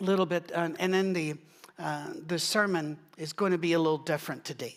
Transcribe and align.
little 0.00 0.26
bit, 0.26 0.50
uh, 0.54 0.70
and 0.78 0.92
then 0.92 1.12
the, 1.12 1.34
uh, 1.78 2.08
the 2.26 2.38
sermon 2.38 2.98
is 3.16 3.32
going 3.32 3.52
to 3.52 3.58
be 3.58 3.74
a 3.74 3.78
little 3.78 3.98
different 3.98 4.44
today. 4.44 4.76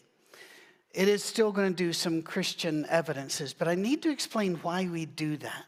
It 0.91 1.07
is 1.07 1.23
still 1.23 1.51
going 1.51 1.73
to 1.73 1.75
do 1.75 1.91
some 1.91 2.21
Christian 2.21 2.85
evidences, 2.87 3.53
but 3.53 3.67
I 3.67 3.75
need 3.75 4.03
to 4.03 4.11
explain 4.11 4.55
why 4.55 4.87
we 4.87 5.05
do 5.05 5.37
that. 5.37 5.65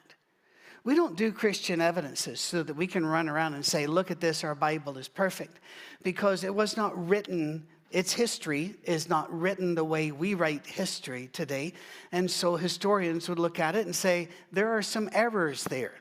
We 0.83 0.93
don't 0.93 1.17
do 1.17 1.31
Christian 1.31 1.81
evidences 1.81 2.39
so 2.39 2.61
that 2.61 2.75
we 2.75 2.85
can 2.85 3.03
run 3.03 3.27
around 3.27 3.55
and 3.55 3.65
say, 3.65 3.87
look 3.87 4.11
at 4.11 4.21
this, 4.21 4.43
our 4.43 4.53
Bible 4.53 4.99
is 4.99 5.07
perfect, 5.07 5.59
because 6.03 6.43
it 6.43 6.53
was 6.53 6.77
not 6.77 7.09
written, 7.09 7.65
its 7.89 8.13
history 8.13 8.75
is 8.83 9.09
not 9.09 9.33
written 9.33 9.73
the 9.73 9.83
way 9.83 10.11
we 10.11 10.35
write 10.35 10.67
history 10.67 11.27
today. 11.33 11.73
And 12.11 12.29
so 12.29 12.55
historians 12.55 13.27
would 13.27 13.39
look 13.39 13.59
at 13.59 13.75
it 13.75 13.87
and 13.87 13.95
say, 13.95 14.29
there 14.51 14.77
are 14.77 14.83
some 14.83 15.09
errors 15.11 15.63
there. 15.63 15.95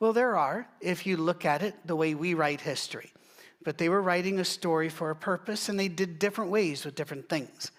Well, 0.00 0.12
there 0.12 0.36
are 0.36 0.68
if 0.80 1.06
you 1.06 1.16
look 1.16 1.44
at 1.44 1.62
it 1.62 1.74
the 1.84 1.96
way 1.96 2.14
we 2.14 2.34
write 2.34 2.60
history. 2.60 3.12
But 3.64 3.78
they 3.78 3.88
were 3.88 4.00
writing 4.00 4.38
a 4.38 4.44
story 4.44 4.88
for 4.88 5.10
a 5.10 5.16
purpose 5.16 5.68
and 5.68 5.78
they 5.78 5.88
did 5.88 6.18
different 6.18 6.50
ways 6.50 6.84
with 6.84 6.94
different 6.94 7.28
things. 7.28 7.72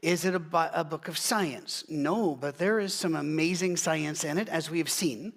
Is 0.00 0.24
it 0.24 0.34
a, 0.34 0.70
a 0.72 0.84
book 0.84 1.08
of 1.08 1.18
science? 1.18 1.84
No, 1.88 2.36
but 2.36 2.58
there 2.58 2.78
is 2.78 2.94
some 2.94 3.16
amazing 3.16 3.76
science 3.76 4.22
in 4.22 4.38
it, 4.38 4.48
as 4.48 4.70
we've 4.70 4.88
seen. 4.88 5.32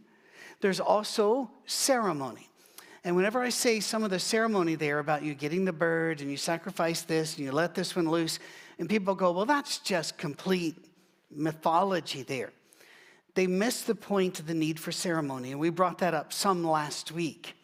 There's 0.61 0.79
also 0.79 1.49
ceremony. 1.65 2.47
And 3.03 3.15
whenever 3.15 3.41
I 3.41 3.49
say 3.49 3.79
some 3.79 4.03
of 4.03 4.11
the 4.11 4.19
ceremony 4.19 4.75
there 4.75 4.99
about 4.99 5.23
you 5.23 5.33
getting 5.33 5.65
the 5.65 5.73
bird 5.73 6.21
and 6.21 6.29
you 6.29 6.37
sacrifice 6.37 7.01
this 7.01 7.35
and 7.35 7.45
you 7.45 7.51
let 7.51 7.73
this 7.73 7.95
one 7.95 8.07
loose, 8.07 8.37
and 8.77 8.87
people 8.87 9.15
go, 9.15 9.31
well, 9.31 9.47
that's 9.47 9.79
just 9.79 10.19
complete 10.19 10.75
mythology 11.31 12.21
there. 12.21 12.51
They 13.33 13.47
miss 13.47 13.83
the 13.83 13.95
point 13.95 14.39
of 14.39 14.47
the 14.47 14.53
need 14.53 14.79
for 14.79 14.91
ceremony, 14.91 15.51
and 15.51 15.59
we 15.59 15.69
brought 15.69 15.99
that 15.99 16.13
up 16.13 16.33
some 16.33 16.63
last 16.63 17.11
week. 17.11 17.55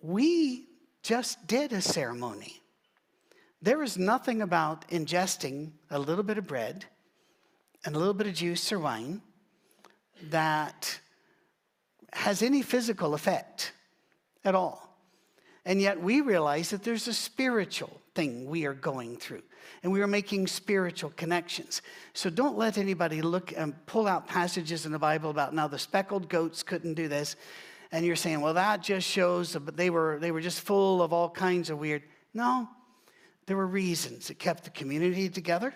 We 0.00 0.66
just 1.02 1.46
did 1.46 1.72
a 1.72 1.80
ceremony. 1.80 2.60
There 3.60 3.82
is 3.82 3.98
nothing 3.98 4.42
about 4.42 4.88
ingesting 4.88 5.70
a 5.90 5.98
little 5.98 6.24
bit 6.24 6.38
of 6.38 6.46
bread 6.46 6.84
and 7.84 7.94
a 7.94 7.98
little 7.98 8.14
bit 8.14 8.26
of 8.26 8.34
juice 8.34 8.72
or 8.72 8.78
wine 8.78 9.22
that 10.30 11.00
has 12.12 12.42
any 12.42 12.62
physical 12.62 13.14
effect 13.14 13.72
at 14.44 14.54
all. 14.54 14.96
And 15.64 15.80
yet 15.80 16.00
we 16.00 16.20
realize 16.20 16.70
that 16.70 16.82
there's 16.82 17.08
a 17.08 17.14
spiritual 17.14 18.00
thing 18.14 18.46
we 18.46 18.66
are 18.66 18.74
going 18.74 19.16
through, 19.16 19.42
and 19.82 19.92
we 19.92 20.00
are 20.02 20.06
making 20.06 20.46
spiritual 20.46 21.10
connections. 21.16 21.82
So 22.14 22.30
don't 22.30 22.56
let 22.56 22.78
anybody 22.78 23.22
look 23.22 23.52
and 23.56 23.74
pull 23.86 24.06
out 24.06 24.26
passages 24.26 24.86
in 24.86 24.92
the 24.92 24.98
Bible 24.98 25.30
about 25.30 25.54
now 25.54 25.68
the 25.68 25.78
speckled 25.78 26.28
goats 26.28 26.62
couldn't 26.62 26.94
do 26.94 27.08
this, 27.08 27.36
and 27.90 28.06
you're 28.06 28.16
saying, 28.16 28.40
well, 28.40 28.54
that 28.54 28.82
just 28.82 29.06
shows 29.06 29.52
that 29.52 29.76
they 29.76 29.90
were 29.90 30.18
they 30.20 30.30
were 30.30 30.40
just 30.40 30.60
full 30.60 31.02
of 31.02 31.12
all 31.12 31.28
kinds 31.28 31.70
of 31.70 31.78
weird. 31.78 32.02
No, 32.34 32.68
there 33.46 33.56
were 33.56 33.66
reasons. 33.66 34.30
It 34.30 34.38
kept 34.38 34.64
the 34.64 34.70
community 34.70 35.28
together. 35.28 35.74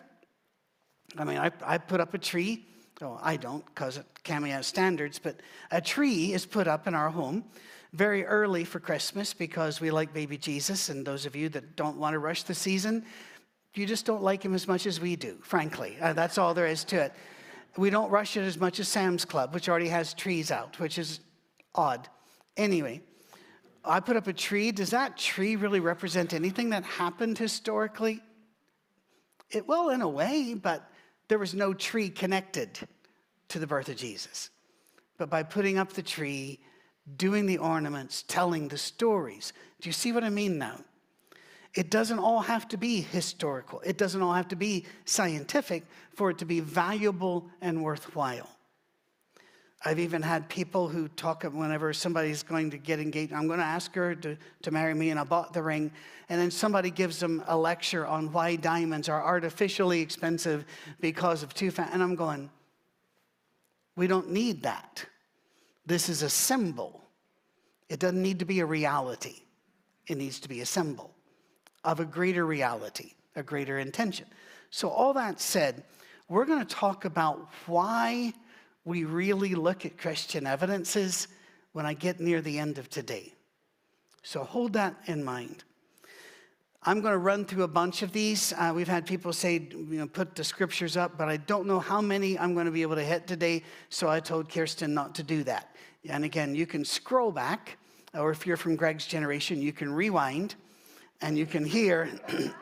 I 1.17 1.25
mean, 1.25 1.39
I, 1.39 1.51
I 1.65 1.79
put 1.79 2.01
up 2.01 2.15
a 2.15 2.19
tree. 2.19 2.67
Oh, 3.03 3.19
I 3.23 3.37
don't 3.37 3.65
because 3.67 3.99
it 3.99 4.07
Cami 4.25 4.51
has 4.51 4.67
standards, 4.67 5.19
but 5.19 5.37
a 5.71 5.81
tree 5.81 6.33
is 6.33 6.47
put 6.47 6.67
up 6.67 6.87
in 6.87 6.95
our 6.95 7.11
home 7.11 7.45
very 7.93 8.25
early 8.25 8.65
for 8.65 8.81
Christmas 8.81 9.33
because 9.33 9.81
we 9.81 9.91
like 9.91 10.13
baby 10.13 10.37
Jesus. 10.37 10.89
And 10.89 11.07
those 11.07 11.27
of 11.27 11.37
you 11.37 11.49
that 11.51 11.77
don't 11.77 11.97
want 11.97 12.15
to 12.15 12.19
rush 12.19 12.43
the 12.43 12.55
season, 12.55 13.05
you 13.79 13.87
just 13.87 14.07
don't 14.07 14.23
like 14.23 14.45
him 14.45 14.55
as 14.55 14.67
much 14.67 14.87
as 14.87 15.01
we 15.01 15.17
do, 15.17 15.39
frankly. 15.43 15.97
Uh, 16.01 16.13
that's 16.13 16.39
all 16.39 16.55
there 16.55 16.67
is 16.67 16.85
to 16.85 17.03
it. 17.03 17.13
We 17.77 17.91
don't 17.91 18.11
rush 18.11 18.37
it 18.37 18.43
as 18.43 18.59
much 18.59 18.81
as 18.81 18.89
Sam's 18.89 19.25
Club, 19.25 19.53
which 19.53 19.69
already 19.69 19.89
has 19.89 20.15
trees 20.15 20.51
out, 20.51 20.79
which 20.79 20.99
is 20.99 21.21
odd. 21.75 22.09
Anyway, 22.57 23.03
I 23.85 24.01
put 24.01 24.17
up 24.17 24.27
a 24.27 24.33
tree. 24.33 24.73
Does 24.73 24.91
that 24.91 25.17
tree 25.17 25.57
really 25.57 25.81
represent 25.81 26.33
anything 26.33 26.71
that 26.71 26.85
happened 26.85 27.39
historically? 27.39 28.23
It, 29.51 29.69
well, 29.69 29.91
in 29.91 30.01
a 30.01 30.09
way, 30.09 30.55
but 30.55 30.91
there 31.29 31.39
was 31.39 31.55
no 31.55 31.75
tree 31.75 32.09
connected 32.09 32.79
to 33.49 33.59
the 33.59 33.67
birth 33.67 33.89
of 33.89 33.97
Jesus. 33.97 34.51
But 35.19 35.31
by 35.31 35.43
putting 35.43 35.79
up 35.79 35.93
the 35.93 36.03
tree, 36.03 36.61
doing 37.17 37.47
the 37.47 37.59
ornaments, 37.59 38.25
telling 38.27 38.69
the 38.69 38.79
stories, 38.79 39.53
do 39.81 39.89
you 39.89 39.93
see 39.93 40.13
what 40.13 40.25
I 40.25 40.31
mean 40.31 40.59
now? 40.59 40.81
It 41.77 41.91
doesn't 41.91 42.19
all 42.19 42.41
have 42.41 42.67
to 42.69 42.79
be 42.79 43.03
historical, 43.03 43.81
it 43.85 43.99
doesn't 43.99 44.23
all 44.23 44.33
have 44.33 44.49
to 44.49 44.57
be 44.57 44.87
scientific 45.05 45.85
for 46.15 46.31
it 46.31 46.39
to 46.39 46.47
be 46.47 46.61
valuable 46.61 47.49
and 47.61 47.85
worthwhile. 47.85 48.49
I've 49.85 49.99
even 49.99 50.23
had 50.23 50.49
people 50.49 50.89
who 50.89 51.07
talk 51.09 51.45
whenever 51.45 51.93
somebody's 51.93 52.43
going 52.43 52.71
to 52.71 52.79
get 52.79 52.99
engaged, 52.99 53.35
I'm 53.35 53.47
going 53.47 53.59
to 53.59 53.65
ask 53.65 53.95
her 53.95 54.15
to, 54.15 54.39
to 54.63 54.71
marry 54.71 54.95
me, 54.95 55.11
and 55.11 55.21
I 55.21 55.25
bought 55.25 55.53
the 55.53 55.63
ring. 55.63 55.93
And 56.31 56.41
then 56.41 56.51
somebody 56.51 56.91
gives 56.91 57.21
them 57.21 57.45
a 57.47 57.57
lecture 57.57 58.07
on 58.07 58.33
why 58.33 58.57
diamonds 58.57 59.11
are 59.11 59.23
artificially 59.23 60.01
expensive 60.01 60.65
because 61.01 61.43
of 61.43 61.53
too 61.53 61.71
fat. 61.71 61.91
And 61.93 62.03
I'm 62.03 62.17
going, 62.17 62.51
we 63.97 64.07
don't 64.07 64.31
need 64.31 64.63
that. 64.63 65.05
This 65.85 66.09
is 66.09 66.23
a 66.23 66.31
symbol. 66.31 67.05
It 67.91 68.01
doesn't 68.01 68.21
need 68.21 68.39
to 68.39 68.47
be 68.47 68.61
a 68.61 68.67
reality, 68.67 69.43
it 70.07 70.17
needs 70.17 70.41
to 70.41 70.49
be 70.49 70.63
a 70.63 70.67
symbol 70.67 71.16
of 71.87 72.01
a 72.01 72.05
greater 72.05 72.45
reality, 72.45 73.15
a 73.35 73.43
greater 73.43 73.79
intention. 73.79 74.27
So, 74.71 74.91
all 74.91 75.15
that 75.15 75.41
said, 75.41 75.85
we're 76.29 76.45
going 76.45 76.59
to 76.59 76.75
talk 76.75 77.07
about 77.07 77.49
why 77.67 78.35
we 78.85 79.05
really 79.05 79.55
look 79.55 79.87
at 79.87 79.97
Christian 79.97 80.47
evidences 80.47 81.29
when 81.73 81.87
I 81.87 81.95
get 81.95 82.21
near 82.21 82.41
the 82.41 82.59
end 82.59 82.79
of 82.79 82.91
today. 82.91 83.33
So 84.23 84.43
hold 84.43 84.73
that 84.73 84.97
in 85.07 85.23
mind. 85.23 85.63
I'm 86.83 87.01
going 87.01 87.13
to 87.13 87.19
run 87.19 87.45
through 87.45 87.65
a 87.65 87.69
bunch 87.69 88.03
of 88.03 88.13
these. 88.13 88.53
Uh, 88.53 88.73
we've 88.75 88.89
had 88.89 89.07
people 89.07 89.33
say, 89.33 89.69
you 89.71 89.99
know, 89.99 90.07
put 90.07 90.35
the 90.35 90.43
scriptures 90.43 90.97
up, 90.97 91.19
but 91.19 91.29
I 91.29 91.37
don't 91.37 91.67
know 91.67 91.81
how 91.81 92.01
many 92.01 92.39
I'm 92.39 92.55
going 92.55 92.67
to 92.67 92.73
be 92.73 92.83
able 92.83 92.97
to 92.97 93.05
hit 93.05 93.27
today, 93.27 93.63
so 93.89 94.09
I 94.09 94.21
told 94.21 94.49
Kirsten 94.49 94.95
not 94.95 95.15
to 95.17 95.23
do 95.23 95.45
that. 95.45 95.75
And 96.09 96.25
again, 96.25 96.55
you 96.55 96.67
can 96.67 96.85
scroll 96.85 97.33
back, 97.33 97.79
or 98.15 98.31
if 98.31 98.47
you're 98.47 98.57
from 98.57 98.77
Greg's 98.77 99.07
generation, 99.07 99.61
you 99.61 99.73
can 99.73 99.93
rewind, 99.93 100.55
and 101.21 101.39
you 101.39 101.47
can 101.47 101.65
hear, 101.65 102.11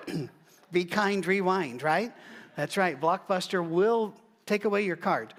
be 0.72 0.84
kind, 0.84 1.24
rewind, 1.26 1.82
right? 1.82 2.12
That's 2.56 2.76
right. 2.76 3.00
Blockbuster 3.00 3.66
will 3.66 4.14
take 4.46 4.64
away 4.64 4.84
your 4.84 4.96
card. 4.96 5.34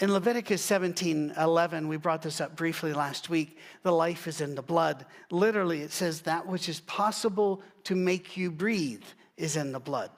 In 0.00 0.12
Leviticus 0.12 0.62
17 0.62 1.34
11, 1.38 1.86
we 1.86 1.98
brought 1.98 2.22
this 2.22 2.40
up 2.40 2.56
briefly 2.56 2.94
last 2.94 3.28
week. 3.28 3.58
The 3.82 3.92
life 3.92 4.26
is 4.26 4.40
in 4.40 4.54
the 4.54 4.62
blood. 4.62 5.04
Literally, 5.30 5.82
it 5.82 5.92
says 5.92 6.22
that 6.22 6.46
which 6.46 6.70
is 6.70 6.80
possible 6.80 7.62
to 7.84 7.94
make 7.94 8.36
you 8.36 8.50
breathe 8.50 9.04
is 9.36 9.56
in 9.56 9.72
the 9.72 9.80
blood. 9.80 10.10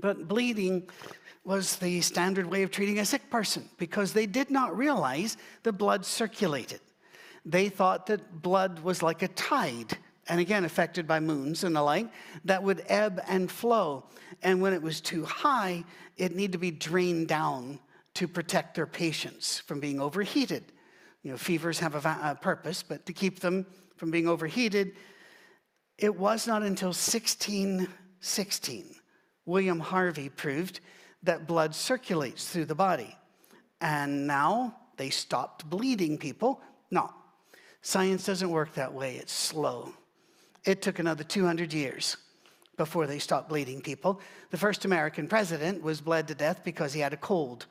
But 0.00 0.26
bleeding 0.26 0.88
was 1.44 1.76
the 1.76 2.00
standard 2.00 2.46
way 2.46 2.62
of 2.62 2.70
treating 2.70 2.98
a 2.98 3.04
sick 3.04 3.30
person 3.30 3.68
because 3.78 4.12
they 4.12 4.26
did 4.26 4.50
not 4.50 4.76
realize 4.76 5.36
the 5.62 5.72
blood 5.72 6.04
circulated. 6.04 6.80
They 7.44 7.68
thought 7.68 8.06
that 8.06 8.42
blood 8.42 8.80
was 8.80 9.02
like 9.02 9.22
a 9.22 9.28
tide, 9.28 9.96
and 10.28 10.40
again, 10.40 10.64
affected 10.64 11.06
by 11.06 11.20
moons 11.20 11.64
and 11.64 11.74
the 11.74 11.82
like, 11.82 12.06
that 12.44 12.62
would 12.62 12.84
ebb 12.86 13.20
and 13.28 13.50
flow. 13.50 14.04
And 14.42 14.62
when 14.62 14.72
it 14.72 14.80
was 14.80 15.00
too 15.00 15.24
high, 15.24 15.82
it 16.16 16.36
needed 16.36 16.52
to 16.52 16.58
be 16.58 16.70
drained 16.70 17.26
down 17.28 17.80
to 18.14 18.28
protect 18.28 18.76
their 18.76 18.86
patients 18.86 19.60
from 19.60 19.80
being 19.80 20.00
overheated. 20.00 20.64
You 21.22 21.32
know, 21.32 21.36
fevers 21.36 21.78
have 21.80 21.94
a, 21.94 22.18
a 22.22 22.38
purpose, 22.40 22.82
but 22.82 23.04
to 23.06 23.12
keep 23.12 23.40
them 23.40 23.66
from 23.96 24.10
being 24.10 24.28
overheated, 24.28 24.92
it 25.98 26.16
was 26.16 26.46
not 26.46 26.62
until 26.62 26.88
1616 26.88 28.94
William 29.44 29.80
Harvey 29.80 30.28
proved 30.28 30.80
that 31.22 31.46
blood 31.46 31.74
circulates 31.74 32.48
through 32.48 32.66
the 32.66 32.74
body. 32.74 33.16
And 33.80 34.26
now 34.26 34.76
they 34.96 35.10
stopped 35.10 35.68
bleeding 35.68 36.18
people. 36.18 36.60
No, 36.90 37.10
science 37.80 38.24
doesn't 38.24 38.50
work 38.50 38.74
that 38.74 38.92
way, 38.92 39.16
it's 39.16 39.32
slow. 39.32 39.92
It 40.64 40.82
took 40.82 40.98
another 40.98 41.24
200 41.24 41.72
years 41.72 42.16
before 42.76 43.06
they 43.06 43.18
stopped 43.18 43.48
bleeding 43.48 43.80
people. 43.80 44.20
The 44.50 44.56
first 44.56 44.84
American 44.84 45.28
president 45.28 45.82
was 45.82 46.00
bled 46.00 46.28
to 46.28 46.34
death 46.34 46.62
because 46.64 46.92
he 46.92 47.00
had 47.00 47.12
a 47.12 47.16
cold 47.16 47.66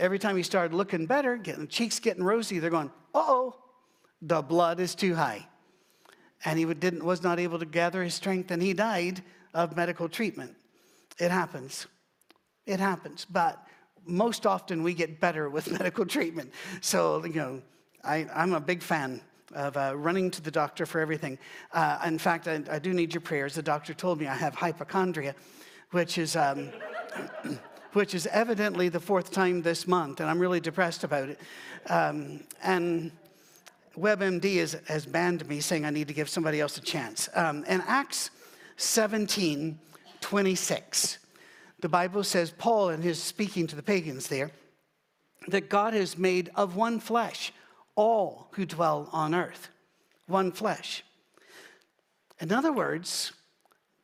every 0.00 0.18
time 0.18 0.36
he 0.36 0.42
started 0.42 0.74
looking 0.74 1.06
better, 1.06 1.36
getting 1.36 1.68
cheeks 1.68 2.00
getting 2.00 2.24
rosy, 2.24 2.58
they're 2.58 2.70
going, 2.70 2.90
oh, 3.14 3.54
the 4.22 4.42
blood 4.42 4.80
is 4.80 4.94
too 4.94 5.14
high. 5.14 5.46
And 6.44 6.58
he 6.58 6.64
didn't, 6.64 7.04
was 7.04 7.22
not 7.22 7.38
able 7.38 7.58
to 7.58 7.66
gather 7.66 8.02
his 8.02 8.14
strength, 8.14 8.50
and 8.50 8.62
he 8.62 8.72
died 8.72 9.22
of 9.52 9.76
medical 9.76 10.08
treatment. 10.08 10.56
It 11.18 11.30
happens. 11.30 11.86
It 12.66 12.80
happens. 12.80 13.26
But 13.30 13.62
most 14.06 14.46
often 14.46 14.82
we 14.82 14.94
get 14.94 15.20
better 15.20 15.50
with 15.50 15.70
medical 15.78 16.06
treatment. 16.06 16.52
So, 16.80 17.24
you 17.24 17.34
know, 17.34 17.62
I, 18.02 18.26
am 18.34 18.54
a 18.54 18.60
big 18.60 18.82
fan 18.82 19.20
of 19.54 19.76
uh, 19.76 19.92
running 19.96 20.30
to 20.30 20.42
the 20.42 20.50
doctor 20.50 20.86
for 20.86 21.00
everything. 21.00 21.38
Uh, 21.72 21.98
in 22.06 22.18
fact, 22.18 22.48
I, 22.48 22.62
I, 22.70 22.78
do 22.78 22.92
need 22.92 23.12
your 23.12 23.20
prayers. 23.20 23.54
The 23.54 23.62
doctor 23.62 23.94
told 23.94 24.20
me 24.20 24.26
I 24.26 24.34
have 24.34 24.54
hypochondria, 24.54 25.34
which 25.90 26.18
is. 26.18 26.36
Um, 26.36 26.70
which 27.92 28.14
is 28.14 28.28
evidently 28.28 28.88
the 28.88 29.00
fourth 29.00 29.32
time 29.32 29.62
this 29.62 29.88
month, 29.88 30.20
and 30.20 30.30
I'm 30.30 30.38
really 30.38 30.60
depressed 30.60 31.02
about 31.02 31.28
it. 31.28 31.40
Um, 31.88 32.44
and 32.62 33.10
WebMD 33.96 34.86
has 34.86 35.06
banned 35.06 35.48
me 35.48 35.60
saying 35.60 35.84
I 35.84 35.90
need 35.90 36.08
to 36.08 36.14
give 36.14 36.28
somebody 36.28 36.60
else 36.60 36.78
a 36.78 36.82
chance. 36.82 37.28
Um, 37.34 37.64
in 37.64 37.82
Acts 37.86 38.30
17 38.76 39.78
26, 40.20 41.18
the 41.80 41.88
Bible 41.88 42.22
says, 42.22 42.52
Paul, 42.56 42.90
in 42.90 43.00
his 43.00 43.20
speaking 43.22 43.66
to 43.68 43.76
the 43.76 43.82
pagans 43.82 44.28
there, 44.28 44.50
that 45.48 45.70
God 45.70 45.94
has 45.94 46.18
made 46.18 46.50
of 46.54 46.76
one 46.76 47.00
flesh 47.00 47.52
all 48.00 48.48
who 48.52 48.64
dwell 48.64 49.10
on 49.12 49.34
earth. 49.34 49.68
One 50.26 50.52
flesh. 50.52 51.04
In 52.40 52.50
other 52.50 52.72
words, 52.72 53.32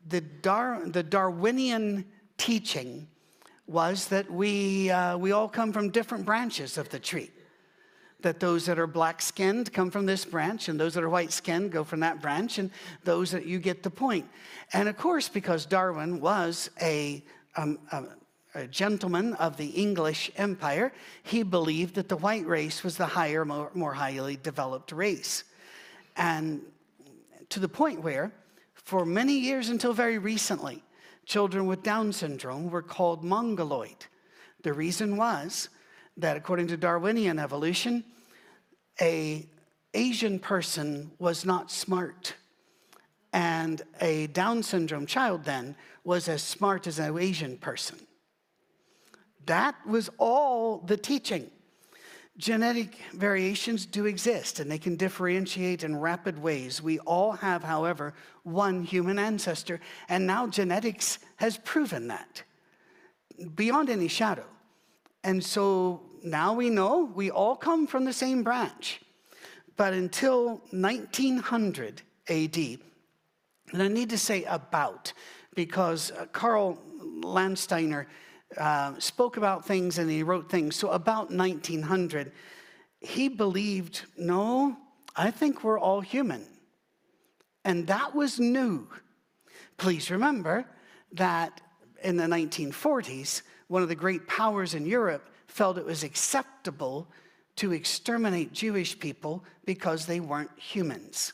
the, 0.06 0.20
Dar- 0.20 0.87
the 0.87 1.02
Darwinian 1.02 2.04
teaching 2.37 3.08
was 3.66 4.08
that 4.08 4.31
we, 4.31 4.90
uh, 4.90 5.16
we 5.16 5.32
all 5.32 5.48
come 5.48 5.72
from 5.72 5.88
different 5.88 6.26
branches 6.26 6.76
of 6.76 6.90
the 6.90 6.98
tree. 6.98 7.31
That 8.20 8.38
those 8.38 8.66
that 8.66 8.78
are 8.78 8.87
black 8.87 9.22
skinned 9.22 9.72
come 9.72 9.90
from 9.90 10.04
this 10.04 10.26
branch, 10.26 10.69
and 10.69 10.78
those 10.78 10.93
that 10.94 11.02
are 11.02 11.08
white 11.08 11.32
skinned 11.32 11.72
go 11.72 11.82
from 11.82 12.00
that 12.00 12.20
branch, 12.20 12.58
and 12.58 12.70
those 13.04 13.31
that 13.31 13.46
you 13.46 13.58
get 13.58 13.82
the 13.82 13.90
point. 13.90 14.26
And 14.75 14.88
of 14.88 14.96
course, 14.98 15.28
because 15.31 15.64
Darwin 15.64 16.20
was 16.20 16.69
a, 16.82 17.25
um, 17.56 17.78
a, 17.93 18.04
gentleman 18.64 19.35
of 19.35 19.56
the 19.56 19.67
English 19.67 20.31
Empire, 20.37 20.93
he 21.23 21.43
believed 21.43 21.97
that 21.97 22.08
the 22.08 22.17
white 22.17 22.47
race 22.47 22.85
was 22.85 22.97
the 22.97 23.06
higher, 23.06 23.44
more, 23.44 23.70
more 23.75 23.93
highly 23.93 24.37
developed 24.37 24.93
race. 24.93 25.44
And 26.17 26.62
to 27.50 27.61
the 27.61 27.69
point 27.69 28.03
where, 28.03 28.32
for 28.75 29.05
many 29.05 29.35
years 29.35 29.69
until 29.69 29.93
very 29.93 30.19
recently, 30.19 30.82
children 31.25 31.67
with 31.67 31.82
Down 31.82 32.12
syndrome 32.12 32.70
were 32.70 32.82
called 32.82 33.25
mongoloid. 33.25 34.06
The 34.62 34.73
reason 34.73 35.17
was 35.17 35.69
that 36.17 36.37
according 36.37 36.69
to 36.69 36.76
Darwinian 36.76 37.38
evolution, 37.38 38.05
a 39.00 39.47
Asian 39.93 40.38
person 40.38 41.11
was 41.19 41.44
not 41.44 41.70
smart. 41.70 42.35
And 43.32 43.82
a 44.00 44.29
Down 44.29 44.62
syndrome 44.62 45.06
child 45.06 45.44
then 45.44 45.75
was 46.05 46.29
as 46.29 46.43
smart 46.43 46.87
as 46.87 46.99
an 46.99 47.19
Asian 47.19 47.58
person. 47.58 48.06
That 49.46 49.75
was 49.87 50.10
all 50.19 50.78
the 50.78 50.96
teaching. 50.96 51.50
Genetic 52.37 52.96
variations 53.14 53.87
do 53.87 54.04
exist 54.04 54.60
and 54.60 54.70
they 54.70 54.78
can 54.78 54.96
differentiate 54.96 55.84
in 55.84 55.96
rapid 55.96 56.40
ways. 56.40 56.82
We 56.82 56.98
all 57.00 57.32
have, 57.32 57.64
however, 57.64 58.12
one 58.43 58.82
human 58.82 59.19
ancestor, 59.19 59.81
and 60.08 60.26
now 60.26 60.46
genetics 60.46 61.19
has 61.37 61.56
proven 61.58 62.08
that 62.08 62.43
beyond 63.54 63.88
any 63.88 64.08
shadow. 64.08 64.44
And 65.25 65.43
so 65.43 66.02
now 66.22 66.52
we 66.52 66.70
know 66.70 67.10
we 67.14 67.31
all 67.31 67.56
come 67.56 67.87
from 67.87 68.04
the 68.04 68.12
same 68.12 68.43
branch. 68.43 69.00
But 69.76 69.93
until 69.93 70.62
1900 70.70 72.02
AD, 72.28 72.56
and 73.72 73.82
I 73.82 73.88
need 73.88 74.10
to 74.10 74.19
say 74.19 74.44
about, 74.44 75.12
because 75.54 76.12
uh, 76.12 76.26
Carl 76.26 76.78
Landsteiner 77.00 78.06
uh, 78.56 78.94
spoke 78.98 79.37
about 79.37 79.64
things 79.64 79.98
and 79.98 80.10
he 80.10 80.22
wrote 80.22 80.50
things. 80.50 80.76
So, 80.76 80.90
about 80.90 81.31
1900, 81.31 82.32
he 83.00 83.28
believed, 83.28 84.02
no, 84.16 84.76
I 85.14 85.31
think 85.31 85.64
we're 85.64 85.78
all 85.78 86.00
human. 86.00 86.46
And 87.64 87.87
that 87.88 88.14
was 88.14 88.38
new. 88.38 88.88
Please 89.76 90.10
remember 90.10 90.64
that 91.12 91.60
in 92.02 92.16
the 92.16 92.25
1940s, 92.25 93.43
one 93.69 93.82
of 93.82 93.88
the 93.88 93.94
great 93.94 94.26
powers 94.28 94.75
in 94.75 94.87
Europe 94.87 95.28
felt 95.48 95.78
it 95.78 95.84
was 95.84 96.04
acceptable 96.04 97.08
to 97.56 97.72
exterminate 97.72 98.52
Jewish 98.52 98.98
people 98.98 99.44
because 99.64 100.06
they 100.06 100.20
weren't 100.20 100.56
humans. 100.56 101.32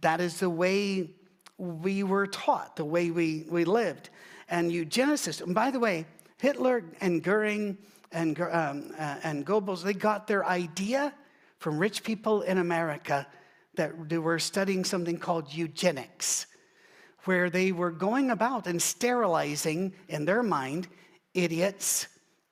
That 0.00 0.20
is 0.20 0.40
the 0.40 0.50
way 0.50 1.10
we 1.56 2.02
were 2.02 2.26
taught, 2.26 2.76
the 2.76 2.84
way 2.84 3.10
we, 3.10 3.46
we 3.48 3.64
lived 3.64 4.10
and 4.48 4.70
eugenicists. 4.70 5.42
And 5.42 5.54
by 5.54 5.70
the 5.70 5.78
way, 5.78 6.06
Hitler 6.40 6.84
and 7.00 7.22
Goering 7.22 7.78
and, 8.12 8.40
um, 8.40 8.92
uh, 8.98 9.16
and 9.22 9.46
Goebbels, 9.46 9.82
they 9.82 9.94
got 9.94 10.26
their 10.26 10.44
idea 10.46 11.12
from 11.58 11.78
rich 11.78 12.02
people 12.04 12.42
in 12.42 12.58
America 12.58 13.26
that 13.76 14.08
they 14.08 14.18
were 14.18 14.38
studying 14.38 14.84
something 14.84 15.18
called 15.18 15.52
eugenics, 15.52 16.46
where 17.24 17.50
they 17.50 17.72
were 17.72 17.90
going 17.90 18.30
about 18.30 18.66
and 18.66 18.80
sterilizing, 18.80 19.92
in 20.08 20.24
their 20.24 20.42
mind, 20.42 20.88
idiots 21.32 22.06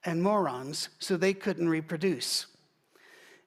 and 0.04 0.22
morons 0.22 0.88
so 0.98 1.16
they 1.16 1.34
couldn't 1.34 1.68
reproduce. 1.68 2.46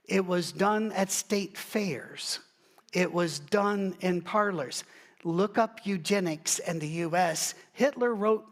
It 0.05 0.25
was 0.25 0.51
done 0.51 0.91
at 0.91 1.11
state 1.11 1.57
fairs. 1.57 2.39
It 2.93 3.11
was 3.11 3.39
done 3.39 3.95
in 4.01 4.21
parlors. 4.21 4.83
Look 5.25 5.57
up 5.57 5.87
eugenics 5.87 6.59
in 6.59 6.77
the 6.77 6.87
US. 6.87 7.55
Hitler 7.73 8.13
wrote 8.13 8.45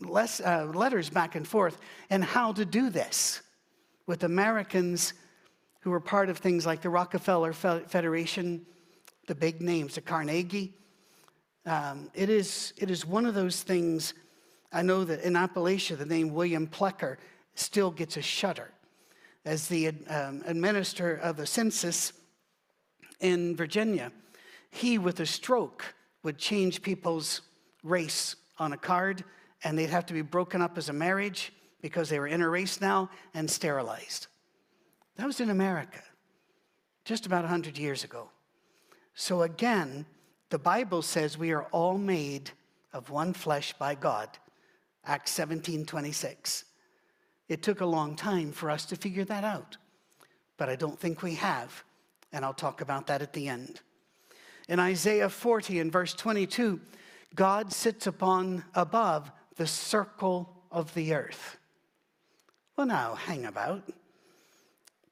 less, 0.00 0.38
uh, 0.38 0.70
letters 0.74 1.08
back 1.08 1.34
and 1.34 1.48
forth 1.48 1.78
and 2.10 2.22
how 2.22 2.52
to 2.52 2.66
do 2.66 2.90
this 2.90 3.40
with 4.06 4.22
Americans 4.22 5.14
who 5.80 5.88
were 5.90 6.00
part 6.00 6.28
of 6.28 6.36
things 6.36 6.66
like 6.66 6.82
the 6.82 6.90
Rockefeller 6.90 7.54
Federation, 7.54 8.66
the 9.28 9.34
big 9.34 9.62
names, 9.62 9.94
the 9.94 10.02
Carnegie. 10.02 10.74
Um, 11.64 12.10
it, 12.12 12.28
is, 12.28 12.74
it 12.76 12.90
is 12.90 13.06
one 13.06 13.24
of 13.24 13.32
those 13.32 13.62
things. 13.62 14.12
I 14.74 14.82
know 14.82 15.04
that 15.04 15.22
in 15.22 15.32
Appalachia, 15.32 15.96
the 15.96 16.04
name 16.04 16.34
William 16.34 16.66
Plecker 16.66 17.16
still 17.54 17.90
gets 17.90 18.18
a 18.18 18.22
shudder. 18.22 18.70
As 19.46 19.68
the 19.68 19.88
um, 20.08 20.42
administrator 20.44 21.16
of 21.16 21.38
the 21.38 21.46
census 21.46 22.12
in 23.20 23.56
Virginia, 23.56 24.12
he, 24.74 24.98
with 24.98 25.20
a 25.20 25.26
stroke, 25.26 25.94
would 26.24 26.36
change 26.36 26.82
people's 26.82 27.42
race 27.84 28.34
on 28.58 28.72
a 28.72 28.76
card, 28.76 29.22
and 29.62 29.78
they'd 29.78 29.90
have 29.90 30.06
to 30.06 30.14
be 30.14 30.20
broken 30.20 30.60
up 30.60 30.76
as 30.76 30.88
a 30.88 30.92
marriage 30.92 31.52
because 31.80 32.08
they 32.08 32.18
were 32.18 32.28
interrace 32.28 32.80
now 32.80 33.08
and 33.34 33.48
sterilized. 33.48 34.26
That 35.16 35.26
was 35.26 35.40
in 35.40 35.50
America 35.50 36.02
just 37.04 37.24
about 37.24 37.42
100 37.42 37.78
years 37.78 38.02
ago. 38.02 38.30
So 39.14 39.42
again, 39.42 40.06
the 40.50 40.58
Bible 40.58 41.02
says 41.02 41.38
we 41.38 41.52
are 41.52 41.64
all 41.70 41.96
made 41.96 42.50
of 42.92 43.10
one 43.10 43.32
flesh 43.32 43.72
by 43.74 43.94
God. 43.94 44.28
Acts 45.06 45.30
17 45.32 45.86
26. 45.86 46.64
It 47.48 47.62
took 47.62 47.80
a 47.80 47.86
long 47.86 48.16
time 48.16 48.50
for 48.50 48.70
us 48.70 48.86
to 48.86 48.96
figure 48.96 49.24
that 49.26 49.44
out, 49.44 49.76
but 50.56 50.68
I 50.68 50.74
don't 50.74 50.98
think 50.98 51.22
we 51.22 51.36
have, 51.36 51.84
and 52.32 52.44
I'll 52.44 52.54
talk 52.54 52.80
about 52.80 53.06
that 53.06 53.22
at 53.22 53.34
the 53.34 53.46
end. 53.46 53.80
In 54.68 54.80
Isaiah 54.80 55.28
40 55.28 55.78
and 55.80 55.92
verse 55.92 56.14
22, 56.14 56.80
God 57.34 57.72
sits 57.72 58.06
upon 58.06 58.64
above 58.74 59.30
the 59.56 59.66
circle 59.66 60.62
of 60.70 60.92
the 60.94 61.14
earth. 61.14 61.58
Well, 62.76 62.86
now, 62.86 63.14
hang 63.14 63.44
about. 63.44 63.82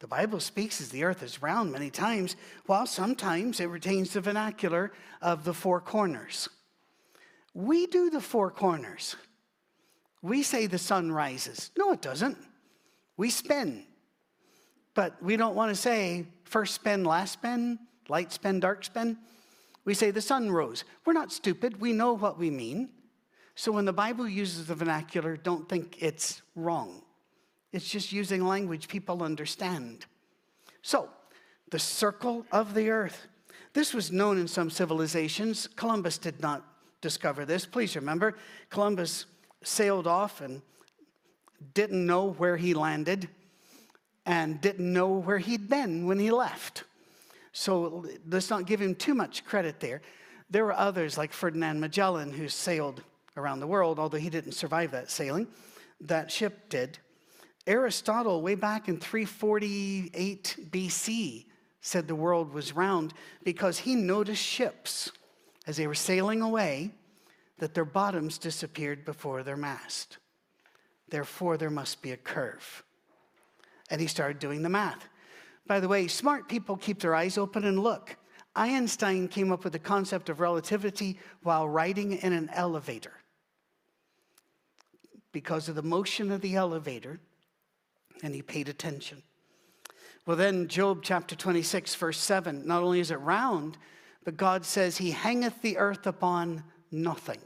The 0.01 0.09
Bible 0.09 0.41
speaks 0.41 0.81
as 0.81 0.89
the 0.89 1.05
earth 1.05 1.23
is 1.23 1.43
round 1.43 1.71
many 1.71 1.91
times, 1.91 2.35
while 2.67 2.87
sometimes 2.87 3.61
it 3.61 3.67
retains 3.67 4.13
the 4.13 4.21
vernacular 4.21 4.91
of 5.21 5.45
the 5.45 5.55
four 5.55 5.81
corners. 5.81 6.49
We 7.55 7.87
do 7.87 8.11
the 8.11 8.21
four 8.21 8.51
corners. 8.51 9.15
We 10.23 10.43
say 10.43 10.67
the 10.67 10.79
sun 10.79 11.13
rises. 11.13 11.71
No, 11.77 11.93
it 11.93 12.03
doesn't. 12.03 12.39
We 13.17 13.31
spin. 13.31 13.85
But 14.95 15.23
we 15.23 15.37
don't 15.37 15.55
want 15.55 15.71
to 15.71 15.81
say 15.81 16.27
first 16.45 16.75
spin, 16.75 17.05
last 17.05 17.35
spin, 17.35 17.79
light 18.09 18.33
spin, 18.33 18.59
dark 18.59 18.85
spin. 18.85 19.19
We 19.85 19.95
say 19.95 20.11
the 20.11 20.21
sun 20.21 20.51
rose. 20.51 20.85
We're 21.05 21.13
not 21.13 21.33
stupid. 21.33 21.81
We 21.81 21.93
know 21.93 22.13
what 22.13 22.39
we 22.39 22.51
mean. 22.51 22.91
So 23.55 23.73
when 23.73 23.85
the 23.85 23.93
Bible 23.93 24.29
uses 24.29 24.67
the 24.67 24.75
vernacular, 24.75 25.37
don't 25.37 25.69
think 25.69 26.03
it's 26.03 26.43
wrong. 26.55 27.03
It's 27.73 27.89
just 27.89 28.13
using 28.13 28.47
language 28.47 28.89
people 28.89 29.23
understand. 29.23 30.07
So, 30.83 31.09
the 31.71 31.79
circle 31.79 32.47
of 32.53 32.75
the 32.75 32.91
earth. 32.91 33.27
This 33.73 33.95
was 33.95 34.13
known 34.13 34.39
in 34.39 34.47
some 34.47 34.69
civilizations. 34.69 35.67
Columbus 35.67 36.19
did 36.19 36.41
not 36.41 36.63
discover 37.01 37.47
this. 37.47 37.65
Please 37.65 37.97
remember, 37.97 38.37
Columbus 38.69 39.25
sailed 39.63 40.07
off 40.07 40.43
and 40.43 40.61
didn't 41.73 42.05
know 42.05 42.33
where 42.33 42.59
he 42.59 42.75
landed 42.75 43.29
and 44.27 44.61
didn't 44.61 44.93
know 44.93 45.09
where 45.09 45.39
he'd 45.39 45.69
been 45.69 46.07
when 46.07 46.19
he 46.19 46.31
left. 46.31 46.85
So 47.53 48.07
let's 48.29 48.51
not 48.51 48.67
give 48.67 48.81
him 48.81 48.95
too 48.95 49.15
much 49.15 49.45
credit 49.45 49.79
there. 49.81 50.01
There 50.51 50.65
were 50.65 50.73
others 50.73 51.17
like 51.17 51.33
Ferdinand 51.33 51.81
Magellan 51.81 52.33
who 52.33 52.49
sailed 52.49 53.03
around 53.37 53.61
the 53.61 53.67
world, 53.67 53.99
although 53.99 54.19
he 54.19 54.31
didn't 54.31 54.53
survive 54.53 54.91
that 54.91 55.11
sailing. 55.11 55.47
That 56.01 56.31
ship 56.31 56.69
did. 56.69 56.99
Aristotle, 57.67 58.43
way 58.43 58.55
back 58.55 58.89
in 58.89 58.99
348 58.99 60.69
BC, 60.71 61.47
said 61.81 62.09
the 62.09 62.15
world 62.15 62.53
was 62.53 62.75
round 62.75 63.13
because 63.45 63.79
he 63.79 63.95
noticed 63.95 64.43
ships 64.43 65.11
as 65.67 65.77
they 65.77 65.87
were 65.87 65.95
sailing 65.95 66.43
away 66.43 66.91
that 67.59 67.75
their 67.75 67.85
bottoms 67.85 68.39
disappeared 68.39 69.05
before 69.05 69.43
their 69.43 69.57
mast. 69.57 70.19
Therefore, 71.09 71.57
there 71.57 71.71
must 71.71 72.03
be 72.03 72.11
a 72.11 72.17
curve. 72.17 72.83
And 73.91 74.01
he 74.01 74.07
started 74.07 74.39
doing 74.39 74.63
the 74.63 74.69
math. 74.69 75.09
By 75.67 75.81
the 75.81 75.89
way, 75.89 76.09
smart 76.09 76.49
people 76.49 76.77
keep 76.77 77.01
their 77.01 77.15
eyes 77.15 77.39
open 77.39 77.65
and 77.65 77.79
look. 77.79 78.17
Einstein 78.55 79.29
came 79.29 79.53
up 79.53 79.65
with 79.65 79.73
the 79.73 79.79
concept 79.79 80.29
of 80.29 80.41
relativity 80.41 81.19
while 81.43 81.69
riding 81.69 82.19
in 82.19 82.33
an 82.33 82.51
elevator. 82.53 83.13
Because 85.33 85.69
of 85.69 85.75
the 85.75 85.83
motion 85.83 86.31
of 86.31 86.43
the 86.43 86.57
elevator, 86.57 87.21
and 88.23 88.35
he 88.35 88.43
paid 88.43 88.69
attention. 88.69 89.23
Well, 90.27 90.37
then, 90.37 90.69
Job 90.69 91.01
chapter 91.03 91.35
26, 91.35 91.95
verse 91.95 92.19
7, 92.19 92.67
not 92.67 92.83
only 92.83 93.01
is 93.01 93.11
it 93.11 93.19
round, 93.21 93.79
but 94.25 94.37
God 94.37 94.65
says, 94.65 94.99
He 94.99 95.11
hangeth 95.11 95.63
the 95.63 95.79
earth 95.79 96.07
upon 96.07 96.63
nothing. 96.91 97.41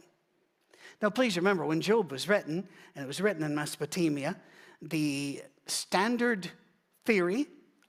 Now, 1.01 1.11
please 1.11 1.37
remember, 1.37 1.65
when 1.65 1.81
Job 1.81 2.11
was 2.11 2.29
written, 2.29 2.67
and 2.95 3.05
it 3.05 3.07
was 3.07 3.21
written 3.21 3.45
in 3.45 3.55
Mesopotamia, 3.55 4.37
the 4.83 5.43
standard 5.67 6.51
theory 7.05 7.47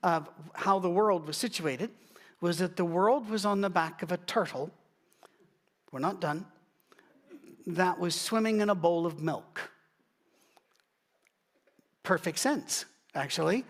of 0.08 0.30
how 0.54 0.80
the 0.80 0.90
world 0.90 1.28
was 1.28 1.38
situated 1.38 1.90
was 2.40 2.60
that 2.60 2.78
the 2.78 2.86
world 2.86 3.30
was 3.30 3.46
on 3.46 3.62
the 3.62 3.70
back 3.70 4.02
of 4.02 4.12
a 4.12 4.18
turtle. 4.18 4.72
We're 5.92 6.00
not 6.00 6.22
done. 6.22 6.46
That 7.66 8.00
was 8.00 8.16
swimming 8.16 8.62
in 8.62 8.70
a 8.70 8.76
bowl 8.76 9.06
of 9.06 9.22
milk. 9.22 9.70
Perfect 12.04 12.40
sense, 12.40 12.86
actually 13.14 13.66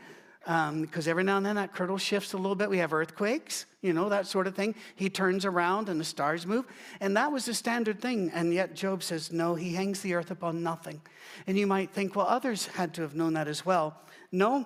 because 0.47 1.07
um, 1.07 1.11
every 1.11 1.25
now 1.25 1.35
and 1.35 1.45
then 1.45 1.57
that 1.57 1.75
turtle 1.75 1.97
shifts 1.97 2.31
a 2.31 2.37
little 2.37 2.55
bit. 2.55 2.69
We 2.69 2.77
have 2.77 2.93
earthquakes, 2.93 3.65
you 3.81 3.91
know, 3.91 4.07
that 4.07 4.27
sort 4.27 4.47
of 4.47 4.55
thing. 4.55 4.75
He 4.95 5.09
turns 5.09 5.43
around 5.43 5.89
and 5.89 5.99
the 5.99 6.05
stars 6.05 6.47
move. 6.47 6.65
And 7.01 7.17
that 7.17 7.33
was 7.33 7.43
the 7.43 7.53
standard 7.53 7.99
thing. 7.99 8.31
And 8.33 8.53
yet 8.53 8.73
Job 8.73 9.03
says, 9.03 9.29
no, 9.33 9.55
he 9.55 9.73
hangs 9.73 9.99
the 9.99 10.13
earth 10.13 10.31
upon 10.31 10.63
nothing. 10.63 11.01
And 11.47 11.57
you 11.57 11.67
might 11.67 11.91
think, 11.91 12.15
well, 12.15 12.27
others 12.27 12.67
had 12.67 12.93
to 12.93 13.01
have 13.01 13.13
known 13.13 13.33
that 13.33 13.49
as 13.49 13.65
well. 13.65 13.99
No, 14.31 14.65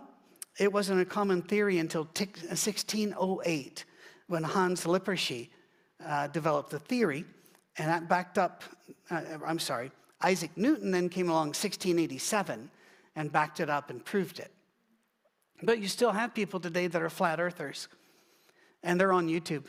it 0.61 0.71
wasn't 0.71 1.01
a 1.01 1.05
common 1.05 1.41
theory 1.41 1.79
until 1.79 2.03
1608 2.03 3.85
when 4.27 4.43
Hans 4.43 4.85
Lippershey 4.85 5.49
uh, 6.05 6.27
developed 6.27 6.69
the 6.69 6.77
theory. 6.77 7.25
And 7.79 7.87
that 7.87 8.07
backed 8.07 8.37
up, 8.37 8.63
uh, 9.09 9.21
I'm 9.43 9.57
sorry, 9.57 9.89
Isaac 10.21 10.51
Newton 10.55 10.91
then 10.91 11.09
came 11.09 11.29
along 11.29 11.47
1687 11.47 12.69
and 13.15 13.31
backed 13.31 13.59
it 13.59 13.71
up 13.71 13.89
and 13.89 14.05
proved 14.05 14.37
it. 14.37 14.51
But 15.63 15.79
you 15.79 15.87
still 15.87 16.11
have 16.11 16.35
people 16.35 16.59
today 16.59 16.85
that 16.85 17.01
are 17.01 17.09
flat 17.09 17.39
earthers, 17.39 17.87
and 18.83 18.99
they're 18.99 19.13
on 19.13 19.27
YouTube. 19.27 19.63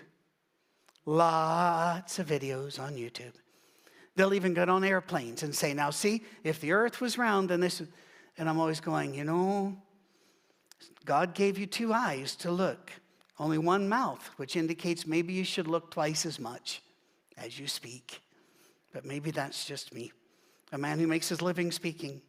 Lots 1.06 2.18
of 2.18 2.26
videos 2.26 2.78
on 2.78 2.96
YouTube. 2.96 3.32
They'll 4.14 4.34
even 4.34 4.52
get 4.52 4.68
on 4.68 4.84
airplanes 4.84 5.42
and 5.42 5.54
say, 5.54 5.72
Now, 5.72 5.88
see, 5.88 6.22
if 6.44 6.60
the 6.60 6.72
earth 6.72 7.00
was 7.00 7.16
round, 7.16 7.48
then 7.48 7.60
this. 7.60 7.82
And 8.36 8.48
I'm 8.48 8.58
always 8.60 8.80
going, 8.80 9.14
You 9.14 9.24
know, 9.24 9.76
God 11.04 11.34
gave 11.34 11.58
you 11.58 11.66
two 11.66 11.92
eyes 11.92 12.36
to 12.36 12.50
look, 12.50 12.92
only 13.38 13.58
one 13.58 13.88
mouth, 13.88 14.30
which 14.36 14.56
indicates 14.56 15.06
maybe 15.06 15.32
you 15.32 15.44
should 15.44 15.66
look 15.66 15.90
twice 15.90 16.26
as 16.26 16.38
much 16.38 16.82
as 17.36 17.58
you 17.58 17.66
speak. 17.66 18.20
But 18.92 19.04
maybe 19.04 19.30
that's 19.30 19.64
just 19.64 19.94
me, 19.94 20.12
a 20.72 20.78
man 20.78 20.98
who 20.98 21.06
makes 21.06 21.28
his 21.28 21.42
living 21.42 21.72
speaking. 21.72 22.20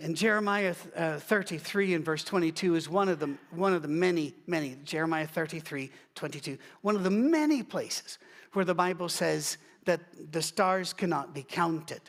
And 0.00 0.16
Jeremiah 0.16 0.74
uh, 0.96 1.18
33 1.18 1.94
and 1.94 2.04
verse 2.04 2.24
22 2.24 2.74
is 2.74 2.88
one 2.88 3.08
of 3.08 3.20
the, 3.20 3.34
one 3.50 3.72
of 3.72 3.82
the 3.82 3.88
many, 3.88 4.34
many, 4.46 4.76
Jeremiah 4.84 5.26
33, 5.26 5.90
22, 6.14 6.58
one 6.82 6.96
of 6.96 7.04
the 7.04 7.10
many 7.10 7.62
places 7.62 8.18
where 8.52 8.64
the 8.64 8.74
Bible 8.74 9.08
says 9.08 9.56
that 9.84 10.00
the 10.32 10.42
stars 10.42 10.92
cannot 10.92 11.34
be 11.34 11.42
counted. 11.42 12.00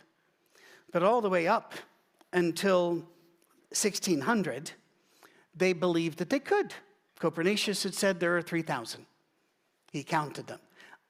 But 0.91 1.03
all 1.03 1.21
the 1.21 1.29
way 1.29 1.47
up 1.47 1.73
until 2.33 2.95
1600, 3.69 4.71
they 5.55 5.73
believed 5.73 6.19
that 6.19 6.29
they 6.29 6.39
could. 6.39 6.73
Copernicus 7.19 7.83
had 7.83 7.95
said 7.95 8.19
there 8.19 8.37
are 8.37 8.41
3,000. 8.41 9.05
He 9.91 10.03
counted 10.03 10.47
them. 10.47 10.59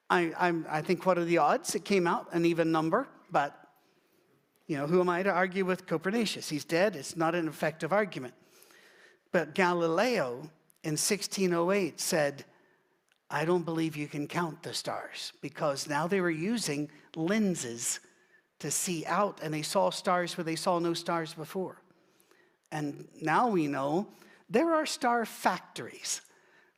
I, 0.10 0.34
I'm, 0.38 0.66
I 0.70 0.82
think 0.82 1.06
what 1.06 1.18
are 1.18 1.26
the 1.26 1.40
odds? 1.40 1.74
It 1.74 1.84
came 1.84 2.06
out 2.06 2.28
an 2.32 2.46
even 2.46 2.72
number, 2.72 3.08
but 3.32 3.60
you 4.68 4.78
know, 4.78 4.88
who 4.88 5.00
am 5.00 5.10
I 5.10 5.24
to 5.24 5.32
argue 5.32 5.66
with 5.66 5.86
Copernicus? 5.86 6.50
He's 6.50 6.66
dead. 6.66 6.96
It's 6.96 7.16
not 7.16 7.36
an 7.36 7.48
effective 7.48 7.94
argument. 7.94 8.34
But 9.32 9.54
Galileo 9.54 10.50
in 10.84 10.92
1608 10.92 12.00
said, 12.00 12.46
I 13.30 13.46
don't 13.46 13.66
believe 13.66 13.98
you 13.98 14.08
can 14.08 14.28
count 14.28 14.62
the 14.64 14.74
stars 14.74 15.34
because 15.42 15.90
now 15.90 16.08
they 16.08 16.22
were 16.22 16.30
using 16.30 16.90
lenses 17.16 18.00
to 18.60 18.72
see 18.72 19.06
out 19.06 19.40
and 19.42 19.54
they 19.54 19.62
saw 19.62 19.90
stars 19.90 20.38
where 20.38 20.44
they 20.46 20.56
saw 20.56 20.80
no 20.80 20.94
stars 20.94 21.34
before. 21.34 21.82
And 22.72 23.08
now 23.22 23.48
we 23.48 23.68
know 23.68 24.08
there 24.50 24.74
are 24.74 24.86
star 24.86 25.26
factories. 25.26 26.22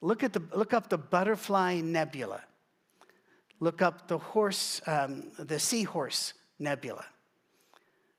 Look, 0.02 0.24
at 0.24 0.34
the, 0.34 0.42
look 0.54 0.74
up 0.74 0.90
the 0.90 0.98
Butterfly 0.98 1.82
Nebula. 1.82 2.42
Look 3.60 3.82
up 3.82 4.08
the 4.08 4.18
horse, 4.18 4.82
um, 4.86 5.32
the 5.40 5.60
Seahorse 5.60 6.34
Nebula. 6.60 7.06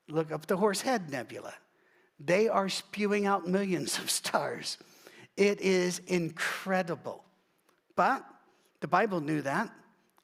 Look 0.09 0.31
up 0.31 0.45
the 0.45 0.57
Horsehead 0.57 1.09
Nebula. 1.09 1.53
They 2.19 2.49
are 2.49 2.67
spewing 2.67 3.25
out 3.25 3.47
millions 3.47 3.97
of 3.97 4.09
stars. 4.09 4.77
It 5.37 5.61
is 5.61 5.99
incredible. 6.07 7.23
But 7.95 8.25
the 8.81 8.87
Bible 8.87 9.21
knew 9.21 9.41
that 9.41 9.69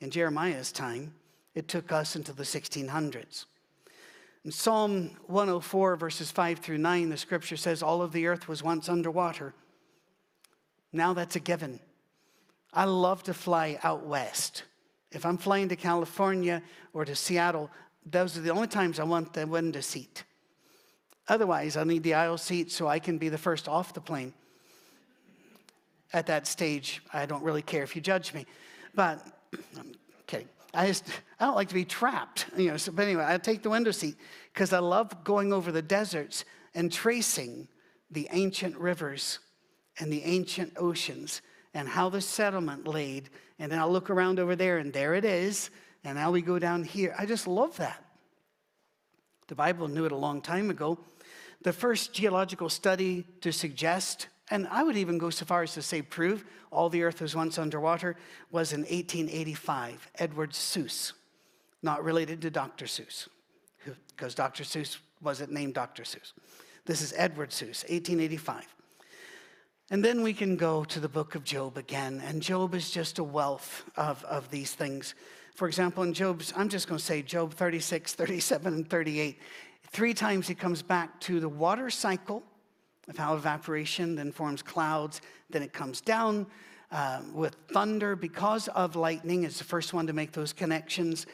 in 0.01 0.09
Jeremiah's 0.11 0.71
time. 0.71 1.13
It 1.53 1.69
took 1.69 1.91
us 1.91 2.17
into 2.17 2.33
the 2.33 2.43
1600s. 2.43 3.45
In 4.45 4.51
Psalm 4.51 5.09
104, 5.25 5.95
verses 5.95 6.29
5 6.29 6.59
through 6.59 6.77
9, 6.77 7.09
the 7.09 7.17
scripture 7.17 7.57
says, 7.57 7.81
All 7.81 8.03
of 8.03 8.11
the 8.11 8.27
earth 8.27 8.47
was 8.47 8.61
once 8.61 8.87
underwater. 8.87 9.55
Now 10.93 11.13
that's 11.13 11.35
a 11.35 11.39
given. 11.39 11.79
I 12.71 12.83
love 12.83 13.23
to 13.23 13.33
fly 13.33 13.79
out 13.81 14.05
west. 14.05 14.63
If 15.11 15.25
I'm 15.25 15.37
flying 15.37 15.67
to 15.69 15.75
California 15.75 16.61
or 16.93 17.05
to 17.05 17.15
Seattle, 17.15 17.71
those 18.05 18.37
are 18.37 18.41
the 18.41 18.51
only 18.51 18.67
times 18.67 18.99
I 18.99 19.03
want 19.03 19.33
the 19.33 19.47
window 19.47 19.81
seat. 19.81 20.23
Otherwise, 21.27 21.75
I 21.75 21.83
need 21.83 22.03
the 22.03 22.13
aisle 22.13 22.37
seat 22.37 22.71
so 22.71 22.87
I 22.87 22.99
can 22.99 23.17
be 23.17 23.29
the 23.29 23.39
first 23.39 23.67
off 23.67 23.95
the 23.95 24.01
plane. 24.01 24.31
At 26.13 26.27
that 26.27 26.45
stage, 26.45 27.01
I 27.11 27.25
don't 27.25 27.43
really 27.43 27.63
care 27.63 27.81
if 27.81 27.95
you 27.95 28.01
judge 28.01 28.31
me. 28.31 28.45
But 28.93 29.25
I'm 29.79 29.95
kidding. 30.27 30.49
I 30.75 30.87
just 30.87 31.05
I 31.39 31.45
don't 31.45 31.55
like 31.55 31.69
to 31.69 31.73
be 31.73 31.85
trapped, 31.85 32.45
you 32.57 32.71
know. 32.71 32.77
So, 32.77 32.91
but 32.91 33.03
anyway, 33.03 33.25
I 33.27 33.37
take 33.37 33.63
the 33.63 33.69
window 33.69 33.91
seat 33.91 34.15
because 34.53 34.73
I 34.73 34.79
love 34.79 35.23
going 35.23 35.53
over 35.53 35.71
the 35.71 35.81
deserts 35.81 36.45
and 36.73 36.91
tracing 36.91 37.67
the 38.11 38.27
ancient 38.31 38.77
rivers 38.77 39.39
and 39.99 40.11
the 40.11 40.23
ancient 40.23 40.73
oceans 40.77 41.41
and 41.73 41.87
how 41.87 42.09
the 42.09 42.21
settlement 42.21 42.87
laid. 42.87 43.29
And 43.59 43.71
then 43.71 43.79
I'll 43.79 43.91
look 43.91 44.09
around 44.09 44.39
over 44.39 44.55
there, 44.55 44.77
and 44.77 44.91
there 44.91 45.13
it 45.15 45.25
is. 45.25 45.69
And 46.03 46.17
now 46.17 46.31
we 46.31 46.41
go 46.41 46.59
down 46.59 46.83
here. 46.83 47.15
I 47.17 47.25
just 47.25 47.47
love 47.47 47.77
that. 47.77 48.03
The 49.47 49.55
Bible 49.55 49.87
knew 49.87 50.05
it 50.05 50.11
a 50.11 50.17
long 50.17 50.41
time 50.41 50.69
ago. 50.69 50.99
The 51.61 51.73
first 51.73 52.13
geological 52.13 52.69
study 52.69 53.25
to 53.41 53.51
suggest, 53.51 54.27
and 54.51 54.67
I 54.69 54.83
would 54.83 54.97
even 54.97 55.17
go 55.17 55.29
so 55.29 55.45
far 55.45 55.63
as 55.63 55.73
to 55.73 55.81
say 55.81 56.01
prove, 56.01 56.45
all 56.71 56.89
the 56.89 57.03
earth 57.03 57.21
was 57.21 57.35
once 57.35 57.57
underwater, 57.57 58.15
was 58.51 58.73
in 58.73 58.81
1885. 58.81 60.11
Edward 60.15 60.53
Suess, 60.53 61.13
not 61.81 62.03
related 62.03 62.41
to 62.43 62.51
Dr. 62.51 62.85
Seuss, 62.85 63.27
because 64.15 64.35
Dr. 64.35 64.63
Seuss 64.63 64.97
wasn't 65.21 65.51
named 65.51 65.73
Dr. 65.73 66.03
Seuss. 66.03 66.33
This 66.85 67.01
is 67.01 67.13
Edward 67.17 67.51
Suess, 67.51 67.83
1885. 67.83 68.67
And 69.89 70.03
then 70.03 70.21
we 70.21 70.33
can 70.33 70.55
go 70.55 70.83
to 70.85 70.99
the 70.99 71.09
book 71.09 71.35
of 71.35 71.43
Job 71.43 71.77
again, 71.77 72.21
and 72.25 72.41
Job 72.41 72.75
is 72.75 72.91
just 72.91 73.17
a 73.17 73.23
wealth 73.23 73.83
of, 73.97 74.23
of 74.25 74.49
these 74.51 74.73
things. 74.73 75.15
For 75.55 75.67
example, 75.67 76.03
in 76.03 76.13
Job's, 76.13 76.53
I'm 76.55 76.69
just 76.69 76.87
going 76.87 76.99
to 76.99 77.03
say 77.03 77.21
Job 77.23 77.53
36, 77.53 78.13
37, 78.13 78.73
and 78.73 78.89
38, 78.89 79.39
three 79.87 80.13
times 80.13 80.47
he 80.47 80.53
comes 80.53 80.81
back 80.83 81.19
to 81.21 81.39
the 81.39 81.49
water 81.49 81.89
cycle 81.89 82.43
of 83.07 83.17
how 83.17 83.35
evaporation 83.35 84.15
then 84.15 84.31
forms 84.31 84.61
clouds, 84.61 85.21
then 85.49 85.61
it 85.61 85.73
comes 85.73 86.01
down 86.01 86.47
uh, 86.91 87.21
with 87.33 87.55
thunder 87.71 88.15
because 88.15 88.67
of 88.69 88.95
lightning. 88.95 89.43
It's 89.43 89.57
the 89.57 89.63
first 89.63 89.93
one 89.93 90.07
to 90.07 90.13
make 90.13 90.31
those 90.31 90.53
connections 90.53 91.25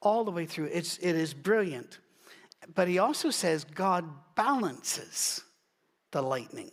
all 0.00 0.24
the 0.24 0.30
way 0.30 0.46
through. 0.46 0.66
It's, 0.72 0.98
it 0.98 1.14
is 1.14 1.34
brilliant. 1.34 1.98
But 2.74 2.88
he 2.88 2.98
also 2.98 3.30
says 3.30 3.64
God 3.64 4.04
balances 4.34 5.42
the 6.12 6.22
lightning. 6.22 6.70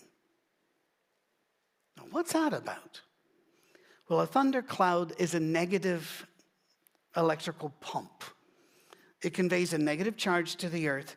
Now, 1.98 2.04
what's 2.12 2.34
that 2.34 2.54
about? 2.54 3.02
Well, 4.10 4.22
a 4.22 4.28
thundercloud 4.28 5.14
is 5.18 5.34
a 5.34 5.40
negative 5.40 6.28
electrical 7.16 7.70
pump. 7.80 8.24
It 9.22 9.34
conveys 9.34 9.74
a 9.74 9.78
negative 9.78 10.18
charge 10.18 10.58
to 10.58 10.70
the 10.70 10.88
earth 10.90 11.16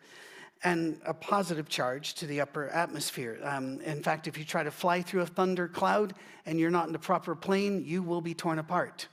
and 0.65 1.01
a 1.05 1.15
positive 1.15 1.69
charge 1.69 2.15
to 2.15 2.27
the 2.27 2.41
upper 2.41 2.69
atmosphere. 2.69 3.39
Um, 3.43 3.81
in 3.83 4.03
fact, 4.03 4.27
if 4.27 4.39
you 4.39 4.45
try 4.45 4.63
to 4.63 4.71
fly 4.71 5.03
through 5.03 5.23
a 5.23 5.27
thunder 5.27 5.69
cloud 5.69 6.15
and 6.47 6.59
you're 6.59 6.71
not 6.71 6.87
in 6.87 6.93
the 6.93 6.99
proper 6.99 7.35
plane, 7.35 7.85
you 7.85 8.03
will 8.03 8.21
be 8.21 8.35
torn 8.35 8.59
apart 8.59 9.09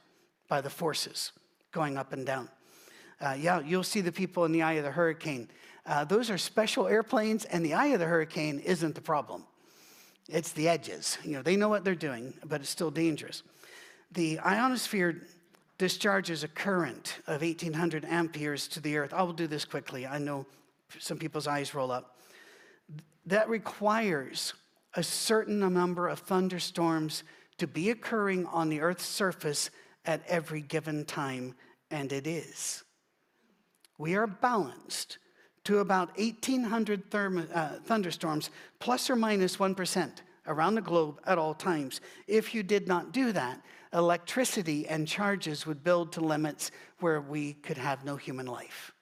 by 0.47 0.62
the 0.62 0.69
forces 0.69 1.31
going 1.71 1.97
up 1.97 2.13
and 2.13 2.25
down. 2.25 2.50
Uh, 3.19 3.35
yeah, 3.39 3.59
you'll 3.59 3.83
see 3.83 4.01
the 4.01 4.12
people 4.12 4.45
in 4.45 4.51
the 4.51 4.62
eye 4.62 4.73
of 4.73 4.83
the 4.83 4.91
hurricane. 4.91 5.50
Uh, 5.85 6.03
those 6.05 6.29
are 6.29 6.38
special 6.38 6.88
airplanes, 6.88 7.45
and 7.45 7.65
the 7.65 7.73
eye 7.73 7.88
of 7.88 8.00
the 8.00 8.05
hurricane 8.05 8.59
isn't 8.59 8.95
the 8.95 9.01
problem. 9.01 9.43
It's 10.29 10.53
the 10.53 10.69
edges. 10.69 11.17
You 11.23 11.33
know, 11.33 11.41
they 11.41 11.55
know 11.55 11.69
what 11.69 11.83
they're 11.83 11.95
doing, 11.95 12.33
but 12.45 12.62
it's 12.62 12.69
still 12.69 12.91
dangerous. 12.91 13.43
The 14.12 14.39
ionosphere 14.39 15.21
discharges 15.77 16.43
a 16.43 16.47
current 16.47 17.17
of 17.27 17.41
1800 17.41 18.05
amperes 18.05 18.67
to 18.69 18.79
the 18.79 18.97
earth. 18.97 19.13
I 19.13 19.23
will 19.23 19.33
do 19.33 19.47
this 19.47 19.65
quickly. 19.65 20.07
I 20.07 20.17
know 20.17 20.45
some 21.00 21.17
people's 21.17 21.47
eyes 21.47 21.73
roll 21.73 21.91
up. 21.91 22.17
That 23.25 23.50
requires 23.50 24.53
a 24.93 25.03
certain 25.03 25.59
number 25.59 26.07
of 26.07 26.19
thunderstorms 26.19 27.23
to 27.57 27.67
be 27.67 27.89
occurring 27.89 28.45
on 28.47 28.69
the 28.69 28.81
earth's 28.81 29.05
surface 29.05 29.69
at 30.05 30.21
every 30.27 30.62
given 30.62 31.05
time, 31.05 31.55
and 31.89 32.12
it 32.12 32.27
is. 32.27 32.83
We 33.97 34.15
are 34.15 34.27
balanced 34.27 35.17
to 35.65 35.79
about 35.79 36.17
1,800 36.17 37.09
therm- 37.09 37.47
uh, 37.53 37.79
thunderstorms, 37.85 38.50
plus 38.79 39.09
or 39.09 39.15
minus 39.15 39.59
1 39.59 39.75
around 40.47 40.75
the 40.75 40.81
globe 40.81 41.21
at 41.25 41.38
all 41.38 41.53
times. 41.53 42.01
If 42.27 42.53
you 42.53 42.63
did 42.63 42.88
not 42.88 43.13
do 43.13 43.31
that, 43.31 43.62
electricity 43.93 44.88
and 44.88 45.07
charges 45.07 45.65
would 45.65 45.83
build 45.83 46.12
to 46.13 46.21
limits 46.21 46.71
where 47.00 47.21
we 47.21 47.53
could 47.53 47.77
have 47.77 48.03
no 48.03 48.15
human 48.15 48.45
life. 48.45 48.92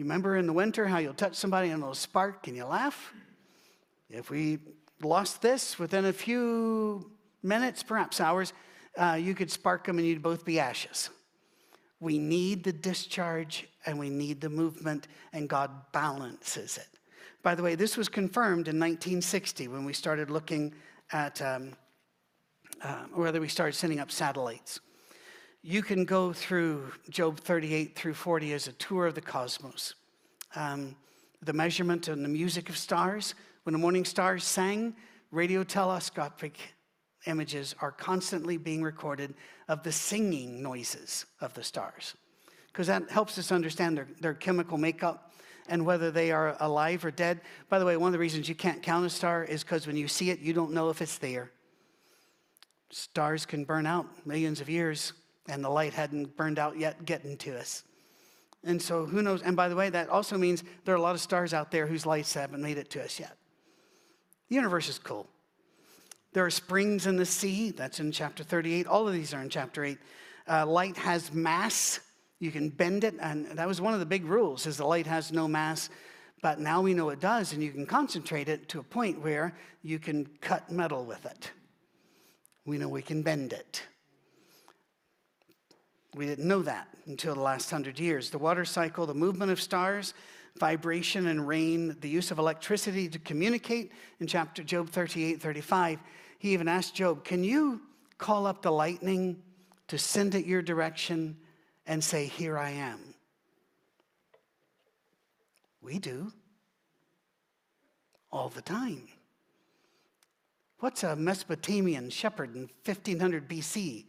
You 0.00 0.04
remember 0.04 0.38
in 0.38 0.46
the 0.46 0.54
winter 0.54 0.86
how 0.86 0.96
you'll 0.96 1.12
touch 1.12 1.34
somebody 1.34 1.68
and 1.68 1.82
it'll 1.82 1.92
spark 1.92 2.48
and 2.48 2.56
you 2.56 2.64
laugh? 2.64 3.12
If 4.08 4.30
we 4.30 4.60
lost 5.02 5.42
this 5.42 5.78
within 5.78 6.06
a 6.06 6.12
few 6.14 7.10
minutes, 7.42 7.82
perhaps 7.82 8.18
hours, 8.18 8.54
uh, 8.96 9.18
you 9.20 9.34
could 9.34 9.50
spark 9.50 9.84
them 9.84 9.98
and 9.98 10.06
you'd 10.08 10.22
both 10.22 10.42
be 10.42 10.58
ashes. 10.58 11.10
We 12.00 12.16
need 12.16 12.64
the 12.64 12.72
discharge 12.72 13.68
and 13.84 13.98
we 13.98 14.08
need 14.08 14.40
the 14.40 14.48
movement, 14.48 15.06
and 15.34 15.50
God 15.50 15.70
balances 15.92 16.78
it. 16.78 16.88
By 17.42 17.54
the 17.54 17.62
way, 17.62 17.74
this 17.74 17.98
was 17.98 18.08
confirmed 18.08 18.68
in 18.68 18.80
1960 18.80 19.68
when 19.68 19.84
we 19.84 19.92
started 19.92 20.30
looking 20.30 20.72
at 21.12 21.42
um, 21.42 21.72
uh, 22.82 23.04
whether 23.12 23.38
we 23.38 23.48
started 23.48 23.74
sending 23.74 24.00
up 24.00 24.10
satellites. 24.10 24.80
You 25.62 25.82
can 25.82 26.06
go 26.06 26.32
through 26.32 26.90
Job 27.10 27.38
38 27.38 27.94
through 27.94 28.14
40 28.14 28.54
as 28.54 28.66
a 28.66 28.72
tour 28.72 29.06
of 29.06 29.14
the 29.14 29.20
cosmos. 29.20 29.94
Um, 30.56 30.96
the 31.42 31.52
measurement 31.52 32.08
and 32.08 32.24
the 32.24 32.30
music 32.30 32.70
of 32.70 32.78
stars. 32.78 33.34
When 33.64 33.74
the 33.74 33.78
morning 33.78 34.06
stars 34.06 34.42
sang, 34.42 34.94
radio 35.30 35.62
telescopic 35.62 36.58
images 37.26 37.74
are 37.82 37.92
constantly 37.92 38.56
being 38.56 38.82
recorded 38.82 39.34
of 39.68 39.82
the 39.82 39.92
singing 39.92 40.62
noises 40.62 41.26
of 41.42 41.52
the 41.52 41.62
stars, 41.62 42.14
because 42.68 42.86
that 42.86 43.10
helps 43.10 43.38
us 43.38 43.52
understand 43.52 43.98
their, 43.98 44.08
their 44.20 44.34
chemical 44.34 44.78
makeup 44.78 45.30
and 45.68 45.84
whether 45.84 46.10
they 46.10 46.32
are 46.32 46.56
alive 46.60 47.04
or 47.04 47.10
dead. 47.10 47.40
By 47.68 47.78
the 47.78 47.84
way, 47.84 47.98
one 47.98 48.08
of 48.08 48.12
the 48.14 48.18
reasons 48.18 48.48
you 48.48 48.54
can't 48.54 48.82
count 48.82 49.04
a 49.04 49.10
star 49.10 49.44
is 49.44 49.62
because 49.62 49.86
when 49.86 49.98
you 49.98 50.08
see 50.08 50.30
it, 50.30 50.40
you 50.40 50.54
don't 50.54 50.72
know 50.72 50.88
if 50.88 51.02
it's 51.02 51.18
there. 51.18 51.50
Stars 52.88 53.44
can 53.44 53.64
burn 53.64 53.86
out 53.86 54.06
millions 54.26 54.62
of 54.62 54.68
years, 54.68 55.12
and 55.48 55.64
the 55.64 55.70
light 55.70 55.94
hadn't 55.94 56.36
burned 56.36 56.58
out 56.58 56.78
yet 56.78 57.04
getting 57.04 57.36
to 57.38 57.58
us. 57.58 57.84
And 58.62 58.80
so, 58.80 59.06
who 59.06 59.22
knows? 59.22 59.42
And 59.42 59.56
by 59.56 59.68
the 59.68 59.76
way, 59.76 59.88
that 59.88 60.08
also 60.10 60.36
means 60.36 60.62
there 60.84 60.94
are 60.94 60.98
a 60.98 61.02
lot 61.02 61.14
of 61.14 61.20
stars 61.20 61.54
out 61.54 61.70
there 61.70 61.86
whose 61.86 62.04
lights 62.04 62.34
haven't 62.34 62.60
made 62.60 62.76
it 62.76 62.90
to 62.90 63.02
us 63.02 63.18
yet. 63.18 63.36
The 64.48 64.56
universe 64.56 64.88
is 64.88 64.98
cool. 64.98 65.26
There 66.32 66.44
are 66.44 66.50
springs 66.50 67.06
in 67.06 67.16
the 67.16 67.26
sea. 67.26 67.70
That's 67.70 68.00
in 68.00 68.12
chapter 68.12 68.44
38. 68.44 68.86
All 68.86 69.08
of 69.08 69.14
these 69.14 69.32
are 69.32 69.40
in 69.40 69.48
chapter 69.48 69.84
8. 69.84 69.98
Uh, 70.48 70.66
light 70.66 70.96
has 70.96 71.32
mass. 71.32 72.00
You 72.38 72.50
can 72.50 72.68
bend 72.68 73.04
it. 73.04 73.14
And 73.20 73.46
that 73.46 73.66
was 73.66 73.80
one 73.80 73.94
of 73.94 74.00
the 74.00 74.06
big 74.06 74.24
rules 74.24 74.66
is 74.66 74.76
the 74.76 74.86
light 74.86 75.06
has 75.06 75.32
no 75.32 75.48
mass. 75.48 75.88
But 76.42 76.58
now 76.58 76.80
we 76.80 76.94
know 76.94 77.10
it 77.10 77.20
does, 77.20 77.52
and 77.52 77.62
you 77.62 77.70
can 77.70 77.84
concentrate 77.84 78.48
it 78.48 78.68
to 78.70 78.78
a 78.78 78.82
point 78.82 79.20
where 79.20 79.54
you 79.82 79.98
can 79.98 80.26
cut 80.40 80.70
metal 80.70 81.04
with 81.04 81.26
it. 81.26 81.50
We 82.64 82.78
know 82.78 82.88
we 82.88 83.02
can 83.02 83.22
bend 83.22 83.52
it. 83.52 83.82
We 86.14 86.26
didn't 86.26 86.48
know 86.48 86.62
that 86.62 86.88
until 87.06 87.34
the 87.34 87.40
last 87.40 87.70
hundred 87.70 87.98
years. 87.98 88.30
The 88.30 88.38
water 88.38 88.64
cycle, 88.64 89.06
the 89.06 89.14
movement 89.14 89.52
of 89.52 89.60
stars, 89.60 90.14
vibration 90.58 91.28
and 91.28 91.46
rain, 91.46 91.96
the 92.00 92.08
use 92.08 92.30
of 92.30 92.38
electricity 92.38 93.08
to 93.08 93.18
communicate 93.18 93.92
in 94.18 94.26
chapter 94.26 94.62
Job 94.62 94.90
38, 94.90 95.40
35. 95.40 96.00
He 96.38 96.52
even 96.52 96.68
asked 96.68 96.94
Job, 96.94 97.24
Can 97.24 97.44
you 97.44 97.80
call 98.18 98.46
up 98.46 98.62
the 98.62 98.72
lightning 98.72 99.42
to 99.88 99.98
send 99.98 100.34
it 100.34 100.46
your 100.46 100.62
direction 100.62 101.36
and 101.86 102.02
say, 102.02 102.26
Here 102.26 102.58
I 102.58 102.70
am? 102.70 103.14
We 105.80 105.98
do. 105.98 106.32
All 108.32 108.48
the 108.48 108.62
time. 108.62 109.08
What's 110.80 111.02
a 111.02 111.14
Mesopotamian 111.14 112.10
shepherd 112.10 112.54
in 112.54 112.62
1500 112.84 113.48
BC 113.48 114.04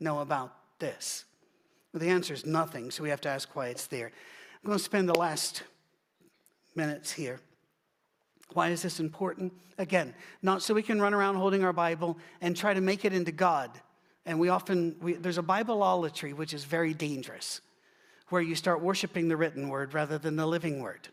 know 0.00 0.20
about 0.20 0.54
this? 0.78 1.24
Well, 1.92 2.00
the 2.00 2.08
answer 2.08 2.34
is 2.34 2.46
nothing, 2.46 2.90
so 2.90 3.02
we 3.02 3.10
have 3.10 3.20
to 3.22 3.28
ask 3.28 3.54
why 3.56 3.68
it's 3.68 3.86
there. 3.86 4.06
I'm 4.62 4.66
going 4.66 4.78
to 4.78 4.84
spend 4.84 5.08
the 5.08 5.18
last 5.18 5.62
minutes 6.76 7.12
here. 7.12 7.40
Why 8.52 8.68
is 8.68 8.82
this 8.82 9.00
important? 9.00 9.52
Again, 9.78 10.14
not 10.42 10.62
so 10.62 10.74
we 10.74 10.82
can 10.82 11.00
run 11.00 11.14
around 11.14 11.36
holding 11.36 11.64
our 11.64 11.72
Bible 11.72 12.18
and 12.40 12.56
try 12.56 12.74
to 12.74 12.80
make 12.80 13.04
it 13.04 13.12
into 13.12 13.32
God. 13.32 13.70
And 14.26 14.38
we 14.38 14.48
often, 14.48 14.96
we, 15.00 15.14
there's 15.14 15.38
a 15.38 15.42
Bibleolatry, 15.42 16.34
which 16.34 16.54
is 16.54 16.64
very 16.64 16.94
dangerous, 16.94 17.60
where 18.28 18.42
you 18.42 18.54
start 18.54 18.80
worshiping 18.80 19.28
the 19.28 19.36
written 19.36 19.68
word 19.68 19.94
rather 19.94 20.18
than 20.18 20.36
the 20.36 20.46
living 20.46 20.80
word. 20.80 21.08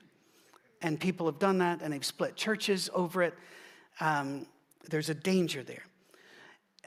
And 0.82 1.00
people 1.00 1.26
have 1.26 1.40
done 1.40 1.58
that 1.60 1.82
and 1.82 1.94
they've 1.94 2.06
split 2.06 2.36
churches 2.36 2.90
over 2.94 3.24
it. 3.24 3.34
Um, 4.00 4.46
there's 4.90 5.10
a 5.10 5.16
danger 5.16 5.64
there. 5.64 5.84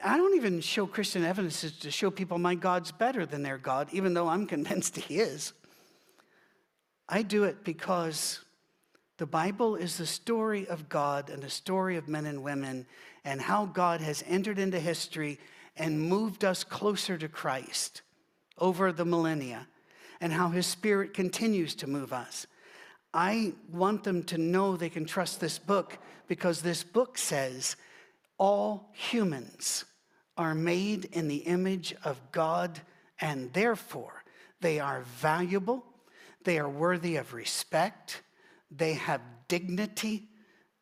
I 0.03 0.17
don't 0.17 0.35
even 0.35 0.61
show 0.61 0.87
Christian 0.87 1.23
evidences 1.23 1.73
to 1.79 1.91
show 1.91 2.09
people 2.11 2.37
my 2.37 2.55
God's 2.55 2.91
better 2.91 3.25
than 3.25 3.43
their 3.43 3.57
God, 3.57 3.89
even 3.91 4.13
though 4.13 4.27
I'm 4.27 4.47
convinced 4.47 4.97
He 4.97 5.19
is. 5.19 5.53
I 7.07 7.23
do 7.23 7.43
it 7.43 7.63
because 7.63 8.39
the 9.17 9.25
Bible 9.25 9.75
is 9.75 9.97
the 9.97 10.05
story 10.05 10.67
of 10.67 10.89
God 10.89 11.29
and 11.29 11.43
the 11.43 11.49
story 11.49 11.97
of 11.97 12.07
men 12.07 12.25
and 12.25 12.41
women 12.43 12.85
and 13.23 13.41
how 13.41 13.65
God 13.65 14.01
has 14.01 14.23
entered 14.27 14.57
into 14.57 14.79
history 14.79 15.37
and 15.77 16.01
moved 16.01 16.43
us 16.43 16.63
closer 16.63 17.17
to 17.17 17.27
Christ 17.27 18.01
over 18.57 18.91
the 18.91 19.05
millennia 19.05 19.67
and 20.21 20.31
how 20.31 20.49
his 20.49 20.65
spirit 20.65 21.13
continues 21.13 21.75
to 21.75 21.87
move 21.87 22.13
us. 22.13 22.47
I 23.13 23.53
want 23.71 24.03
them 24.03 24.23
to 24.23 24.37
know 24.37 24.77
they 24.77 24.89
can 24.89 25.05
trust 25.05 25.39
this 25.39 25.59
book 25.59 25.97
because 26.27 26.61
this 26.61 26.83
book 26.83 27.17
says 27.17 27.75
all 28.37 28.89
humans 28.93 29.85
are 30.37 30.55
made 30.55 31.05
in 31.05 31.27
the 31.27 31.37
image 31.37 31.93
of 32.03 32.19
God 32.31 32.79
and 33.19 33.51
therefore 33.53 34.23
they 34.61 34.79
are 34.79 35.01
valuable, 35.01 35.83
they 36.43 36.59
are 36.59 36.69
worthy 36.69 37.15
of 37.15 37.33
respect, 37.33 38.21
they 38.69 38.93
have 38.93 39.21
dignity, 39.47 40.27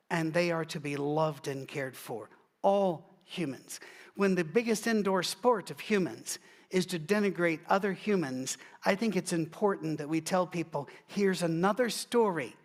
and 0.10 0.34
they 0.34 0.52
are 0.52 0.66
to 0.66 0.80
be 0.80 0.96
loved 0.96 1.48
and 1.48 1.68
cared 1.68 1.96
for. 1.96 2.30
All 2.62 3.10
humans. 3.24 3.80
When 4.16 4.36
the 4.36 4.44
biggest 4.44 4.88
indoor 4.88 5.24
sport 5.24 5.72
of 5.72 5.80
humans 5.80 6.40
is 6.72 6.86
to 6.88 7.00
denigrate 7.00 7.60
other 7.68 7.94
humans, 7.94 8.58
I 8.86 8.96
think 8.96 9.16
it's 9.16 9.34
important 9.34 9.98
that 9.98 10.10
we 10.10 10.22
tell 10.22 10.46
people 10.46 10.88
here's 11.08 11.42
another 11.42 11.90
story, 11.90 12.56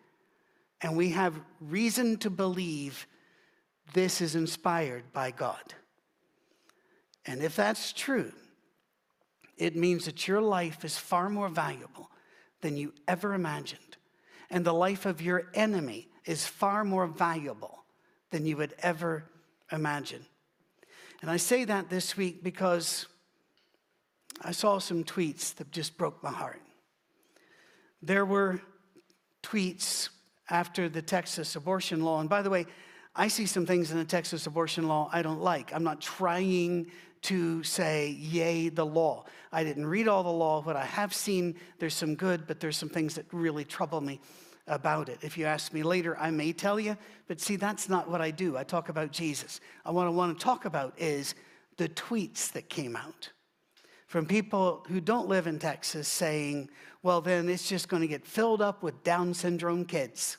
and 0.81 0.97
we 0.97 1.11
have 1.11 1.41
reason 1.61 2.17
to 2.19 2.31
believe 2.31 3.07
this 3.93 4.21
is 4.21 4.35
inspired 4.35 5.05
by 5.13 5.31
God. 5.31 5.75
And 7.27 7.43
if 7.43 7.57
that's 7.57 7.93
true, 7.93 8.33
it 9.57 9.77
means 9.77 10.05
that 10.05 10.29
your 10.29 10.41
life 10.41 10.85
is 10.85 10.99
far 10.99 11.29
more 11.29 11.49
valuable 11.49 12.11
than 12.61 12.77
you 12.77 12.93
ever 13.07 13.35
imagined 13.35 13.95
and 14.55 14.65
the 14.65 14.73
life 14.73 15.05
of 15.05 15.21
your 15.21 15.49
enemy 15.55 16.09
is 16.25 16.47
far 16.47 16.85
more 16.85 17.09
valuable 17.09 17.85
than 18.31 18.47
you 18.47 18.57
would 18.57 18.73
ever 18.79 19.25
imagine. 19.73 20.25
And 21.23 21.31
I 21.31 21.39
say 21.39 21.65
that 21.65 21.91
this 21.91 22.17
week 22.17 22.45
because 22.45 23.07
I 24.43 24.53
saw 24.53 24.79
some 24.79 25.03
tweets 25.03 25.55
that 25.57 25.73
just 25.73 25.97
broke 25.97 26.23
my 26.23 26.31
heart. 26.31 26.61
There 28.01 28.25
were 28.25 28.61
tweets 29.43 30.11
after 30.51 30.89
the 30.89 31.03
Texas 31.03 31.57
abortion 31.57 32.05
law. 32.05 32.21
And 32.21 32.29
by 32.29 32.43
the 32.43 32.51
way, 32.51 32.67
I 33.17 33.27
see 33.27 33.47
some 33.47 33.67
things 33.67 33.91
in 33.91 33.99
the 33.99 34.05
Texas 34.05 34.47
abortion 34.47 34.87
law 34.87 35.09
I 35.13 35.23
don't 35.23 35.41
like. 35.41 35.75
I'm 35.75 35.85
not 35.85 36.01
trying 36.01 36.93
to 37.25 37.63
say, 37.63 38.11
yay, 38.11 38.69
the 38.69 38.85
law. 38.85 39.25
I 39.51 39.65
didn't 39.65 39.87
read 39.87 40.09
all 40.09 40.23
the 40.23 40.29
law. 40.29 40.61
What 40.63 40.77
I 40.77 40.85
have 40.85 41.15
seen, 41.15 41.57
there's 41.79 41.95
some 41.95 42.15
good, 42.15 42.47
but 42.47 42.61
there's 42.61 42.77
some 42.77 42.89
things 42.89 43.15
that 43.15 43.25
really 43.33 43.65
trouble 43.65 44.01
me 44.01 44.21
about 44.67 45.09
it. 45.09 45.19
If 45.23 45.39
you 45.39 45.47
ask 45.47 45.73
me 45.73 45.83
later, 45.83 46.19
I 46.19 46.31
may 46.31 46.53
tell 46.53 46.79
you, 46.79 46.97
but 47.27 47.41
see, 47.41 47.57
that's 47.57 47.89
not 47.89 48.11
what 48.11 48.21
I 48.21 48.31
do. 48.31 48.57
I 48.57 48.65
talk 48.65 48.89
about 48.91 49.11
Jesus. 49.11 49.61
And 49.87 49.95
what 49.95 50.07
I 50.07 50.11
want 50.11 50.39
to 50.39 50.45
talk 50.45 50.67
about 50.67 50.95
is 50.99 51.35
the 51.77 51.89
tweets 51.89 52.53
that 52.53 52.69
came 52.69 52.95
out 52.95 53.31
from 54.07 54.27
people 54.27 54.85
who 54.89 55.01
don't 55.01 55.29
live 55.29 55.47
in 55.47 55.59
Texas 55.59 56.09
saying, 56.09 56.69
well, 57.03 57.21
then 57.21 57.49
it's 57.49 57.69
just 57.69 57.89
going 57.89 58.03
to 58.03 58.09
get 58.09 58.27
filled 58.27 58.61
up 58.61 58.83
with 58.83 59.03
Down 59.03 59.33
syndrome 59.35 59.85
kids. 59.85 60.37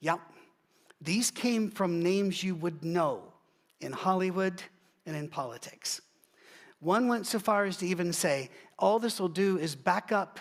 Yep. 0.00 0.20
These 1.00 1.30
came 1.30 1.70
from 1.70 2.02
names 2.02 2.42
you 2.42 2.54
would 2.54 2.84
know 2.84 3.25
in 3.80 3.92
Hollywood 3.92 4.62
and 5.04 5.16
in 5.16 5.28
politics. 5.28 6.00
One 6.80 7.08
went 7.08 7.26
so 7.26 7.38
far 7.38 7.64
as 7.64 7.76
to 7.78 7.86
even 7.86 8.12
say, 8.12 8.50
all 8.78 8.98
this 8.98 9.18
will 9.18 9.28
do 9.28 9.58
is 9.58 9.74
back 9.74 10.12
up 10.12 10.40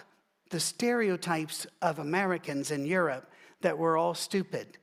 the 0.50 0.60
stereotypes 0.60 1.66
of 1.82 2.00
Americans 2.00 2.72
in 2.72 2.86
Europe 2.86 3.32
that 3.62 3.78
we're 3.78 3.98
all 3.98 4.14
stupid 4.14 4.78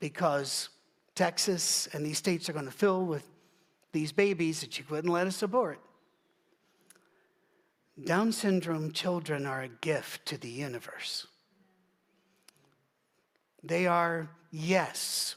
because 0.00 0.68
Texas 1.14 1.88
and 1.92 2.04
these 2.04 2.18
states 2.18 2.48
are 2.48 2.52
going 2.52 2.66
to 2.66 2.70
fill 2.70 3.04
with 3.04 3.26
these 3.92 4.12
babies 4.12 4.60
that 4.60 4.78
you 4.78 4.84
wouldn't 4.88 5.12
let 5.12 5.26
us 5.26 5.42
abort. 5.42 5.80
Down 8.04 8.32
syndrome 8.32 8.92
children 8.92 9.46
are 9.46 9.62
a 9.62 9.68
gift 9.68 10.26
to 10.26 10.38
the 10.38 10.48
universe. 10.48 11.26
They 13.62 13.86
are, 13.86 14.30
yes, 14.50 15.36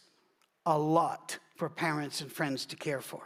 a 0.66 0.78
lot 0.78 1.38
for 1.56 1.70
parents 1.70 2.22
and 2.22 2.32
friends 2.32 2.66
to 2.68 2.76
care 2.76 3.02
for. 3.02 3.22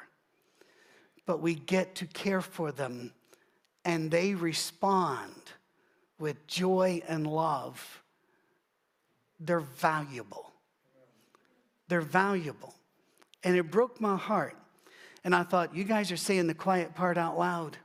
But 1.26 1.42
we 1.42 1.56
get 1.56 1.96
to 1.96 2.06
care 2.08 2.42
for 2.42 2.72
them, 2.72 3.14
and 3.86 4.10
they 4.10 4.34
respond 4.34 5.34
with 6.20 6.48
joy 6.48 7.02
and 7.08 7.26
love. 7.26 8.04
They're 9.40 9.60
valuable. 9.60 10.52
They're 11.88 12.02
valuable. 12.02 12.76
And 13.44 13.56
it 13.56 13.72
broke 13.72 14.02
my 14.02 14.18
heart. 14.18 14.58
And 15.24 15.34
I 15.36 15.44
thought, 15.44 15.76
you 15.76 15.84
guys 15.84 16.12
are 16.12 16.18
saying 16.18 16.48
the 16.48 16.54
quiet 16.54 16.94
part 16.96 17.18
out 17.18 17.38
loud 17.38 17.78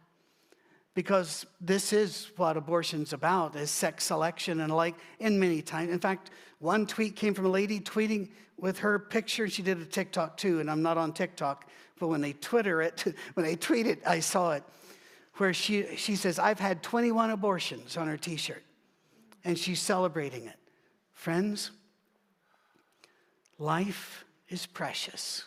because 0.95 1.45
this 1.61 1.93
is 1.93 2.31
what 2.37 2.57
abortion's 2.57 3.13
about 3.13 3.57
is 3.57 3.71
sex 3.71 4.05
selection 4.05 4.61
and 4.61 4.75
like 4.75 4.95
in 5.19 5.39
many 5.39 5.61
times 5.61 5.93
in 5.93 5.99
fact 5.99 6.31
one 6.65 6.87
tweet 6.87 7.15
came 7.15 7.35
from 7.35 7.47
a 7.47 7.51
lady 7.51 7.79
tweeting 7.79 8.29
with 8.57 8.79
her 8.79 8.99
picture. 8.99 9.49
She 9.49 9.63
did 9.63 9.79
a 9.81 9.85
tiktok 9.85 10.37
too 10.37 10.61
and 10.61 10.71
i'm 10.71 10.83
not 10.83 10.99
on 10.99 11.13
tiktok 11.13 11.69
but 11.99 12.09
when 12.09 12.21
they 12.21 12.33
twitter 12.33 12.83
it 12.83 13.05
when 13.35 13.47
they 13.47 13.57
tweet 13.57 13.87
it 13.87 14.01
i 14.07 14.21
saw 14.21 14.53
it 14.53 14.63
where 15.35 15.53
she, 15.53 15.97
she 15.97 16.17
says 16.17 16.39
i've 16.39 16.59
had 16.59 16.83
21 16.83 17.31
abortions 17.31 17.97
on 17.97 18.07
her 18.09 18.17
t-shirt 18.17 18.63
and 19.45 19.59
she's 19.59 19.81
celebrating 19.81 20.47
it. 20.47 20.57
Friends 21.13 21.71
life 23.59 24.25
is 24.49 24.67
precious. 24.67 25.45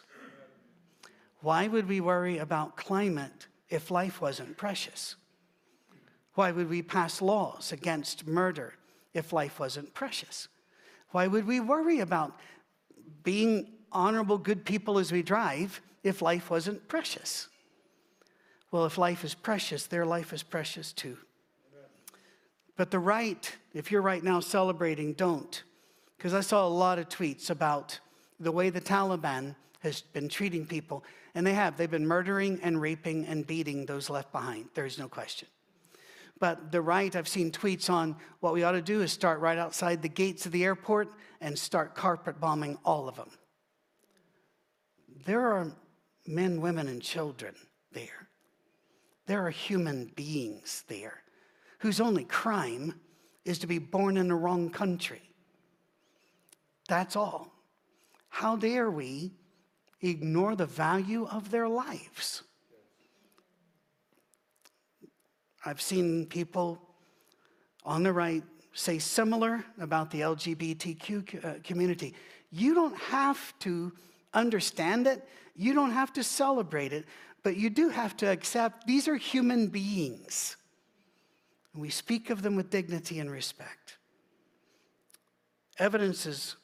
Why 1.41 1.67
would 1.67 1.87
we 1.87 1.99
worry 1.99 2.37
about 2.37 2.77
climate 2.77 3.47
if 3.69 3.91
life 3.91 4.21
wasn't 4.21 4.57
precious? 4.57 5.15
Why 6.35 6.51
would 6.51 6.69
we 6.69 6.81
pass 6.81 7.21
laws 7.21 7.71
against 7.71 8.27
murder 8.27 8.75
if 9.13 9.33
life 9.33 9.59
wasn't 9.59 9.93
precious? 9.93 10.47
Why 11.11 11.27
would 11.27 11.47
we 11.47 11.59
worry 11.59 11.99
about 11.99 12.37
being 13.23 13.71
honorable, 13.91 14.37
good 14.37 14.65
people 14.65 14.99
as 14.99 15.11
we 15.11 15.23
drive 15.23 15.81
if 16.03 16.21
life 16.21 16.49
wasn't 16.49 16.87
precious? 16.87 17.47
Well, 18.71 18.85
if 18.85 18.97
life 18.97 19.23
is 19.23 19.33
precious, 19.33 19.87
their 19.87 20.05
life 20.05 20.33
is 20.33 20.43
precious 20.43 20.91
too. 20.91 21.17
But 22.75 22.91
the 22.91 22.99
right, 22.99 23.51
if 23.73 23.91
you're 23.91 24.01
right 24.01 24.23
now 24.23 24.39
celebrating, 24.39 25.13
don't. 25.13 25.63
Because 26.17 26.33
I 26.33 26.41
saw 26.41 26.67
a 26.67 26.69
lot 26.69 26.99
of 26.99 27.09
tweets 27.09 27.49
about 27.49 27.99
the 28.39 28.51
way 28.51 28.69
the 28.69 28.81
Taliban 28.81 29.55
has 29.79 30.01
been 30.01 30.29
treating 30.29 30.65
people. 30.65 31.03
And 31.33 31.45
they 31.45 31.53
have. 31.53 31.77
They've 31.77 31.89
been 31.89 32.07
murdering 32.07 32.59
and 32.61 32.81
raping 32.81 33.25
and 33.25 33.45
beating 33.45 33.85
those 33.85 34.09
left 34.09 34.31
behind. 34.31 34.69
There's 34.73 34.99
no 34.99 35.07
question. 35.07 35.47
But 36.39 36.71
the 36.71 36.81
right, 36.81 37.15
I've 37.15 37.27
seen 37.27 37.51
tweets 37.51 37.89
on 37.89 38.15
what 38.39 38.53
we 38.53 38.63
ought 38.63 38.73
to 38.73 38.81
do 38.81 39.01
is 39.01 39.11
start 39.11 39.39
right 39.39 39.57
outside 39.57 40.01
the 40.01 40.09
gates 40.09 40.45
of 40.45 40.51
the 40.51 40.63
airport 40.63 41.09
and 41.41 41.57
start 41.57 41.95
carpet 41.95 42.39
bombing 42.39 42.77
all 42.85 43.07
of 43.07 43.15
them. 43.15 43.31
There 45.25 45.51
are 45.51 45.71
men, 46.25 46.61
women, 46.61 46.87
and 46.87 47.01
children 47.01 47.55
there. 47.91 48.27
There 49.25 49.45
are 49.45 49.51
human 49.51 50.11
beings 50.15 50.83
there 50.87 51.23
whose 51.79 51.99
only 51.99 52.23
crime 52.23 52.99
is 53.45 53.59
to 53.59 53.67
be 53.67 53.79
born 53.79 54.17
in 54.17 54.27
the 54.27 54.35
wrong 54.35 54.69
country. 54.69 55.21
That's 56.87 57.15
all. 57.15 57.53
How 58.29 58.55
dare 58.55 58.89
we 58.89 59.33
ignore 60.01 60.55
the 60.55 60.65
value 60.65 61.25
of 61.27 61.49
their 61.51 61.67
lives? 61.67 62.43
I've 65.67 65.81
seen 65.81 66.25
people 66.27 66.81
on 67.83 68.01
the 68.03 68.13
right 68.13 68.41
say 68.71 68.99
similar 68.99 69.65
about 69.81 70.09
the 70.11 70.21
LGBTQ 70.21 71.43
uh, 71.43 71.53
community. 71.61 72.13
You 72.51 72.73
don't 72.73 72.97
have 72.97 73.53
to 73.59 73.91
understand 74.33 75.07
it, 75.07 75.27
you 75.57 75.73
don't 75.73 75.91
have 75.91 76.13
to 76.13 76.23
celebrate 76.23 76.93
it, 76.93 77.03
but 77.43 77.57
you 77.57 77.69
do 77.69 77.89
have 77.89 78.15
to 78.17 78.27
accept 78.27 78.87
these 78.87 79.09
are 79.09 79.17
human 79.17 79.67
beings. 79.67 80.55
And 81.73 81.81
we 81.81 81.89
speak 81.89 82.29
of 82.29 82.43
them 82.43 82.55
with 82.55 82.69
dignity 82.69 83.19
and 83.19 83.29
respect. 83.29 83.97
Evidences 85.79 86.55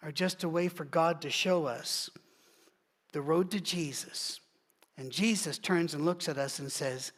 are 0.00 0.12
just 0.12 0.44
a 0.44 0.48
way 0.48 0.68
for 0.68 0.84
God 0.84 1.20
to 1.22 1.30
show 1.30 1.66
us 1.66 2.08
the 3.10 3.20
road 3.20 3.50
to 3.50 3.60
Jesus. 3.60 4.38
And 4.96 5.10
Jesus 5.10 5.58
turns 5.58 5.92
and 5.92 6.04
looks 6.04 6.28
at 6.28 6.38
us 6.38 6.60
and 6.60 6.70
says, 6.70 7.10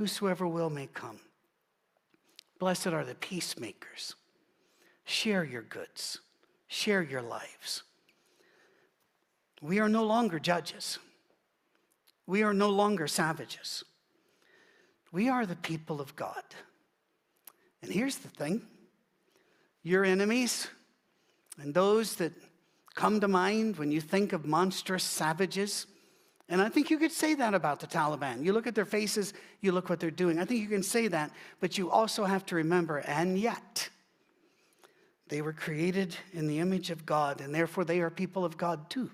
Whosoever 0.00 0.48
will 0.48 0.70
may 0.70 0.86
come. 0.86 1.20
Blessed 2.58 2.86
are 2.86 3.04
the 3.04 3.14
peacemakers. 3.14 4.14
Share 5.04 5.44
your 5.44 5.60
goods, 5.60 6.20
share 6.68 7.02
your 7.02 7.20
lives. 7.20 7.82
We 9.60 9.78
are 9.78 9.90
no 9.90 10.02
longer 10.02 10.38
judges. 10.38 10.98
We 12.26 12.42
are 12.42 12.54
no 12.54 12.70
longer 12.70 13.06
savages. 13.06 13.84
We 15.12 15.28
are 15.28 15.44
the 15.44 15.56
people 15.56 16.00
of 16.00 16.16
God. 16.16 16.44
And 17.82 17.92
here's 17.92 18.16
the 18.16 18.28
thing 18.28 18.62
your 19.82 20.06
enemies 20.06 20.68
and 21.60 21.74
those 21.74 22.14
that 22.16 22.32
come 22.94 23.20
to 23.20 23.28
mind 23.28 23.76
when 23.76 23.92
you 23.92 24.00
think 24.00 24.32
of 24.32 24.46
monstrous 24.46 25.04
savages 25.04 25.86
and 26.50 26.60
I 26.60 26.68
think 26.68 26.90
you 26.90 26.98
could 26.98 27.12
say 27.12 27.34
that 27.34 27.54
about 27.54 27.78
the 27.78 27.86
Taliban. 27.86 28.44
You 28.44 28.52
look 28.52 28.66
at 28.66 28.74
their 28.74 28.84
faces, 28.84 29.32
you 29.60 29.70
look 29.70 29.88
what 29.88 30.00
they're 30.00 30.10
doing. 30.10 30.40
I 30.40 30.44
think 30.44 30.60
you 30.60 30.68
can 30.68 30.82
say 30.82 31.06
that, 31.06 31.30
but 31.60 31.78
you 31.78 31.90
also 31.90 32.24
have 32.24 32.44
to 32.46 32.56
remember, 32.56 32.98
and 32.98 33.38
yet, 33.38 33.88
they 35.28 35.42
were 35.42 35.52
created 35.52 36.16
in 36.32 36.48
the 36.48 36.58
image 36.58 36.90
of 36.90 37.06
God, 37.06 37.40
and 37.40 37.54
therefore 37.54 37.84
they 37.84 38.00
are 38.00 38.10
people 38.10 38.44
of 38.44 38.56
God 38.56 38.90
too. 38.90 39.10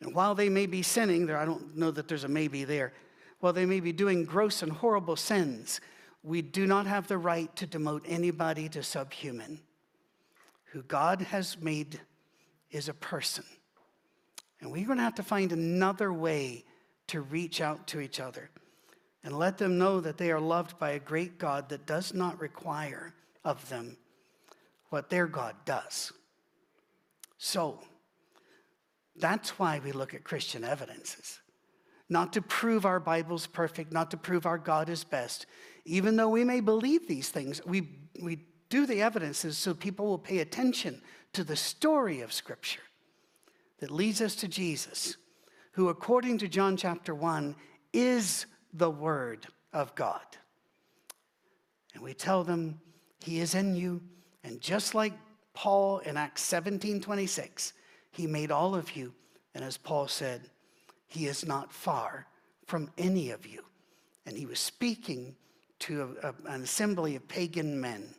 And 0.00 0.14
while 0.14 0.34
they 0.34 0.50
may 0.50 0.66
be 0.66 0.82
sinning, 0.82 1.24
there, 1.24 1.38
I 1.38 1.46
don't 1.46 1.74
know 1.74 1.90
that 1.90 2.08
there's 2.08 2.24
a 2.24 2.28
maybe 2.28 2.64
there, 2.64 2.92
while 3.40 3.54
they 3.54 3.66
may 3.66 3.80
be 3.80 3.92
doing 3.92 4.24
gross 4.24 4.62
and 4.62 4.70
horrible 4.70 5.16
sins, 5.16 5.80
we 6.22 6.42
do 6.42 6.66
not 6.66 6.86
have 6.86 7.06
the 7.06 7.16
right 7.16 7.54
to 7.56 7.66
demote 7.66 8.02
anybody 8.06 8.68
to 8.68 8.82
subhuman. 8.82 9.60
Who 10.72 10.82
God 10.82 11.22
has 11.22 11.58
made 11.58 12.00
is 12.70 12.90
a 12.90 12.94
person. 12.94 13.44
And 14.60 14.72
we're 14.72 14.86
going 14.86 14.98
to 14.98 15.04
have 15.04 15.14
to 15.16 15.22
find 15.22 15.52
another 15.52 16.12
way 16.12 16.64
to 17.08 17.20
reach 17.20 17.60
out 17.60 17.86
to 17.88 18.00
each 18.00 18.20
other 18.20 18.50
and 19.24 19.38
let 19.38 19.58
them 19.58 19.78
know 19.78 20.00
that 20.00 20.18
they 20.18 20.30
are 20.30 20.40
loved 20.40 20.78
by 20.78 20.90
a 20.90 20.98
great 20.98 21.38
God 21.38 21.68
that 21.68 21.86
does 21.86 22.14
not 22.14 22.40
require 22.40 23.14
of 23.44 23.68
them 23.68 23.96
what 24.90 25.10
their 25.10 25.26
God 25.26 25.54
does. 25.64 26.12
So, 27.38 27.80
that's 29.16 29.58
why 29.58 29.80
we 29.84 29.92
look 29.92 30.14
at 30.14 30.24
Christian 30.24 30.64
evidences. 30.64 31.40
Not 32.08 32.32
to 32.34 32.42
prove 32.42 32.86
our 32.86 33.00
Bible's 33.00 33.46
perfect, 33.46 33.92
not 33.92 34.10
to 34.12 34.16
prove 34.16 34.46
our 34.46 34.58
God 34.58 34.88
is 34.88 35.04
best. 35.04 35.46
Even 35.84 36.16
though 36.16 36.28
we 36.28 36.44
may 36.44 36.60
believe 36.60 37.06
these 37.06 37.28
things, 37.28 37.60
we, 37.66 37.88
we 38.22 38.46
do 38.70 38.86
the 38.86 39.02
evidences 39.02 39.58
so 39.58 39.74
people 39.74 40.06
will 40.06 40.18
pay 40.18 40.38
attention 40.38 41.02
to 41.32 41.44
the 41.44 41.56
story 41.56 42.20
of 42.20 42.32
Scripture 42.32 42.80
that 43.78 43.90
leads 43.90 44.20
us 44.20 44.34
to 44.36 44.48
Jesus, 44.48 45.16
who, 45.72 45.88
according 45.88 46.38
to 46.38 46.48
John 46.48 46.76
chapter 46.76 47.14
1, 47.14 47.54
is 47.92 48.46
the 48.72 48.90
Word 48.90 49.46
of 49.72 49.94
God. 49.94 50.24
And 51.94 52.02
we 52.02 52.14
tell 52.14 52.44
them, 52.44 52.80
He 53.20 53.40
is 53.40 53.54
in 53.54 53.74
you. 53.74 54.02
And 54.44 54.60
just 54.60 54.94
like 54.94 55.14
Paul 55.54 55.98
in 55.98 56.16
Acts 56.16 56.42
17 56.42 57.00
26, 57.00 57.72
He 58.10 58.26
made 58.26 58.50
all 58.50 58.74
of 58.74 58.96
you. 58.96 59.12
And 59.54 59.64
as 59.64 59.76
Paul 59.76 60.08
said, 60.08 60.50
He 61.06 61.26
is 61.26 61.46
not 61.46 61.72
far 61.72 62.26
from 62.66 62.90
any 62.98 63.30
of 63.30 63.46
you. 63.46 63.64
And 64.26 64.36
he 64.36 64.46
was 64.46 64.60
speaking 64.60 65.34
to 65.80 66.16
a, 66.22 66.28
a, 66.28 66.54
an 66.54 66.62
assembly 66.62 67.16
of 67.16 67.26
pagan 67.26 67.80
men. 67.80 68.14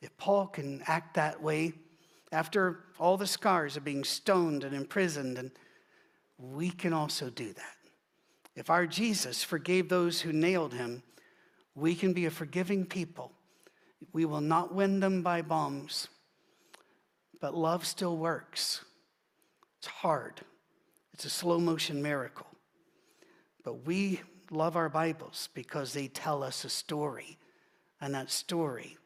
If 0.00 0.16
Paul 0.16 0.46
can 0.46 0.82
act 0.86 1.14
that 1.14 1.42
way, 1.42 1.74
after 2.32 2.84
all 2.98 3.16
the 3.16 3.26
scars 3.26 3.76
of 3.76 3.84
being 3.84 4.04
stoned 4.04 4.64
and 4.64 4.74
imprisoned, 4.74 5.38
and 5.38 5.50
we 6.38 6.70
can 6.70 6.92
also 6.92 7.28
do 7.30 7.52
that. 7.52 7.76
If 8.54 8.70
our 8.70 8.86
Jesus 8.86 9.42
forgave 9.42 9.88
those 9.88 10.20
who 10.20 10.32
nailed 10.32 10.74
him, 10.74 11.02
we 11.74 11.94
can 11.94 12.12
be 12.12 12.26
a 12.26 12.30
forgiving 12.30 12.84
people. 12.84 13.32
We 14.12 14.24
will 14.24 14.40
not 14.40 14.74
win 14.74 15.00
them 15.00 15.22
by 15.22 15.42
bombs, 15.42 16.08
but 17.40 17.54
love 17.54 17.86
still 17.86 18.16
works. 18.16 18.84
It's 19.78 19.88
hard, 19.88 20.40
it's 21.12 21.24
a 21.24 21.30
slow 21.30 21.58
motion 21.58 22.02
miracle. 22.02 22.46
But 23.64 23.86
we 23.86 24.20
love 24.50 24.76
our 24.76 24.88
Bibles 24.88 25.48
because 25.54 25.92
they 25.92 26.08
tell 26.08 26.42
us 26.42 26.64
a 26.64 26.68
story, 26.68 27.38
and 28.00 28.14
that 28.14 28.30
story 28.30 28.96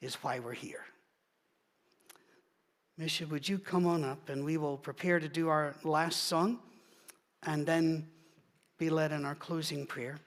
is 0.00 0.16
why 0.16 0.38
we're 0.38 0.52
here. 0.52 0.84
Misha, 2.98 3.26
would 3.26 3.48
you 3.48 3.58
come 3.58 3.86
on 3.86 4.04
up 4.04 4.28
and 4.28 4.44
we 4.44 4.56
will 4.56 4.76
prepare 4.76 5.18
to 5.18 5.28
do 5.28 5.48
our 5.48 5.74
last 5.82 6.24
song 6.24 6.58
and 7.44 7.66
then 7.66 8.06
be 8.78 8.90
led 8.90 9.12
in 9.12 9.24
our 9.24 9.34
closing 9.34 9.86
prayer. 9.86 10.18